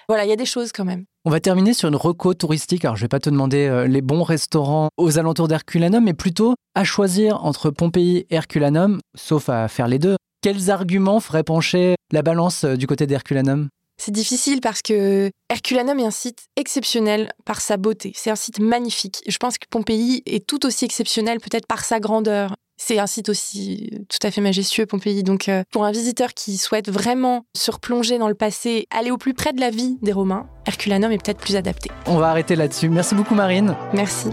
Voilà, 0.09 0.25
il 0.25 0.29
y 0.29 0.33
a 0.33 0.37
des 0.37 0.47
choses 0.47 0.71
quand 0.73 0.85
même. 0.85 1.05
On 1.25 1.31
va 1.31 1.41
terminer 1.41 1.75
sur 1.75 1.89
une 1.89 1.97
reco 1.97 2.35
touristique. 2.35 2.85
Alors, 2.85 2.97
je 2.97 3.03
vais 3.03 3.09
pas 3.09 3.21
te 3.21 3.31
demander 3.31 3.67
euh, 3.67 3.87
les 3.87 4.03
bons 4.03 4.23
restaurants 4.23 4.89
aux 4.97 5.19
alentours 5.19 5.49
d'Herculanum, 5.49 6.05
mais 6.05 6.15
plutôt 6.15 6.55
à 6.75 6.85
choisir 6.85 7.45
entre 7.45 7.71
Pompéi 7.71 8.27
et 8.31 8.35
Herculanum, 8.35 9.01
sauf 9.17 9.49
à 9.49 9.69
faire 9.69 9.89
les 9.89 9.99
deux. 9.99 10.17
Quels 10.43 10.71
arguments 10.71 11.21
feraient 11.21 11.45
pencher 11.45 11.95
la 12.13 12.23
balance 12.23 12.65
du 12.65 12.87
côté 12.87 13.07
d'Herculanum? 13.07 13.69
C'est 13.99 14.13
difficile 14.13 14.61
parce 14.61 14.83
que 14.83 15.31
Herculanum 15.49 15.99
est 16.01 16.05
un 16.05 16.11
site 16.11 16.45
exceptionnel 16.57 17.31
par 17.45 17.61
sa 17.61 17.77
beauté. 17.77 18.13
C'est 18.17 18.31
un 18.31 18.37
site 18.37 18.59
magnifique. 18.59 19.23
Je 19.27 19.37
pense 19.37 19.59
que 19.59 19.67
Pompéi 19.71 20.23
est 20.27 20.47
tout 20.47 20.67
aussi 20.67 20.85
exceptionnel 20.85 21.39
peut-être 21.39 21.67
par 21.67 21.85
sa 21.85 22.01
grandeur. 22.01 22.57
C'est 22.77 22.99
un 22.99 23.07
site 23.07 23.29
aussi 23.29 23.91
tout 24.09 24.27
à 24.27 24.31
fait 24.33 24.41
majestueux, 24.41 24.87
Pompéi. 24.87 25.23
Donc, 25.23 25.49
euh, 25.49 25.63
pour 25.71 25.85
un 25.85 25.93
visiteur 25.93 26.35
qui 26.35 26.57
souhaite 26.57 26.91
vraiment 26.91 27.45
se 27.57 27.71
replonger 27.71 28.19
dans 28.19 28.29
le 28.29 28.35
passé, 28.35 28.87
aller 28.91 29.13
au 29.13 29.19
plus 29.19 29.35
près 29.35 29.53
de 29.53 29.61
la 29.61 29.71
vie 29.71 29.99
des 30.03 30.13
Romains, 30.13 30.49
Herculanum 30.67 31.13
est 31.13 31.23
peut-être 31.23 31.39
plus 31.39 31.55
adapté. 31.55 31.91
On 32.07 32.17
va 32.17 32.31
arrêter 32.31 32.57
là-dessus. 32.57 32.89
Merci 32.89 33.15
beaucoup, 33.15 33.37
Marine. 33.37 33.77
Merci. 33.93 34.29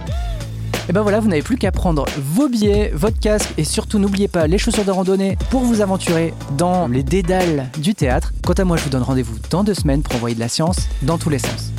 Et 0.89 0.91
ben 0.91 1.03
voilà, 1.03 1.19
vous 1.19 1.27
n'avez 1.27 1.43
plus 1.43 1.57
qu'à 1.57 1.71
prendre 1.71 2.03
vos 2.17 2.49
billets, 2.49 2.89
votre 2.95 3.19
casque 3.19 3.53
et 3.59 3.63
surtout 3.63 3.99
n'oubliez 3.99 4.27
pas 4.27 4.47
les 4.47 4.57
chaussures 4.57 4.85
de 4.85 4.89
randonnée 4.89 5.37
pour 5.51 5.61
vous 5.61 5.81
aventurer 5.81 6.33
dans 6.57 6.87
les 6.87 7.03
dédales 7.03 7.69
du 7.77 7.93
théâtre. 7.93 8.33
Quant 8.43 8.53
à 8.53 8.63
moi, 8.63 8.75
je 8.75 8.85
vous 8.85 8.89
donne 8.89 9.03
rendez-vous 9.03 9.37
dans 9.51 9.63
deux 9.63 9.75
semaines 9.75 10.01
pour 10.01 10.15
envoyer 10.15 10.33
de 10.33 10.39
la 10.39 10.49
science 10.49 10.77
dans 11.03 11.19
tous 11.19 11.29
les 11.29 11.37
sens. 11.37 11.71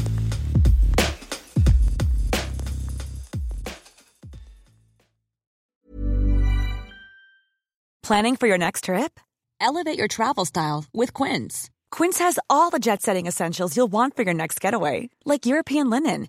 Planning 8.02 8.36
for 8.36 8.46
your 8.46 8.58
next 8.58 8.84
trip? 8.84 9.18
Elevate 9.60 9.98
your 9.98 10.08
travel 10.08 10.44
style 10.44 10.84
with 10.94 11.12
Quince. 11.12 11.68
Quince 11.90 12.20
has 12.20 12.38
all 12.48 12.70
the 12.70 12.78
jet-setting 12.80 13.26
essentials 13.26 13.76
you'll 13.76 13.90
want 13.90 14.14
for 14.14 14.22
your 14.22 14.34
next 14.34 14.60
getaway, 14.60 15.10
like 15.26 15.46
European 15.46 15.90
linen 15.90 16.28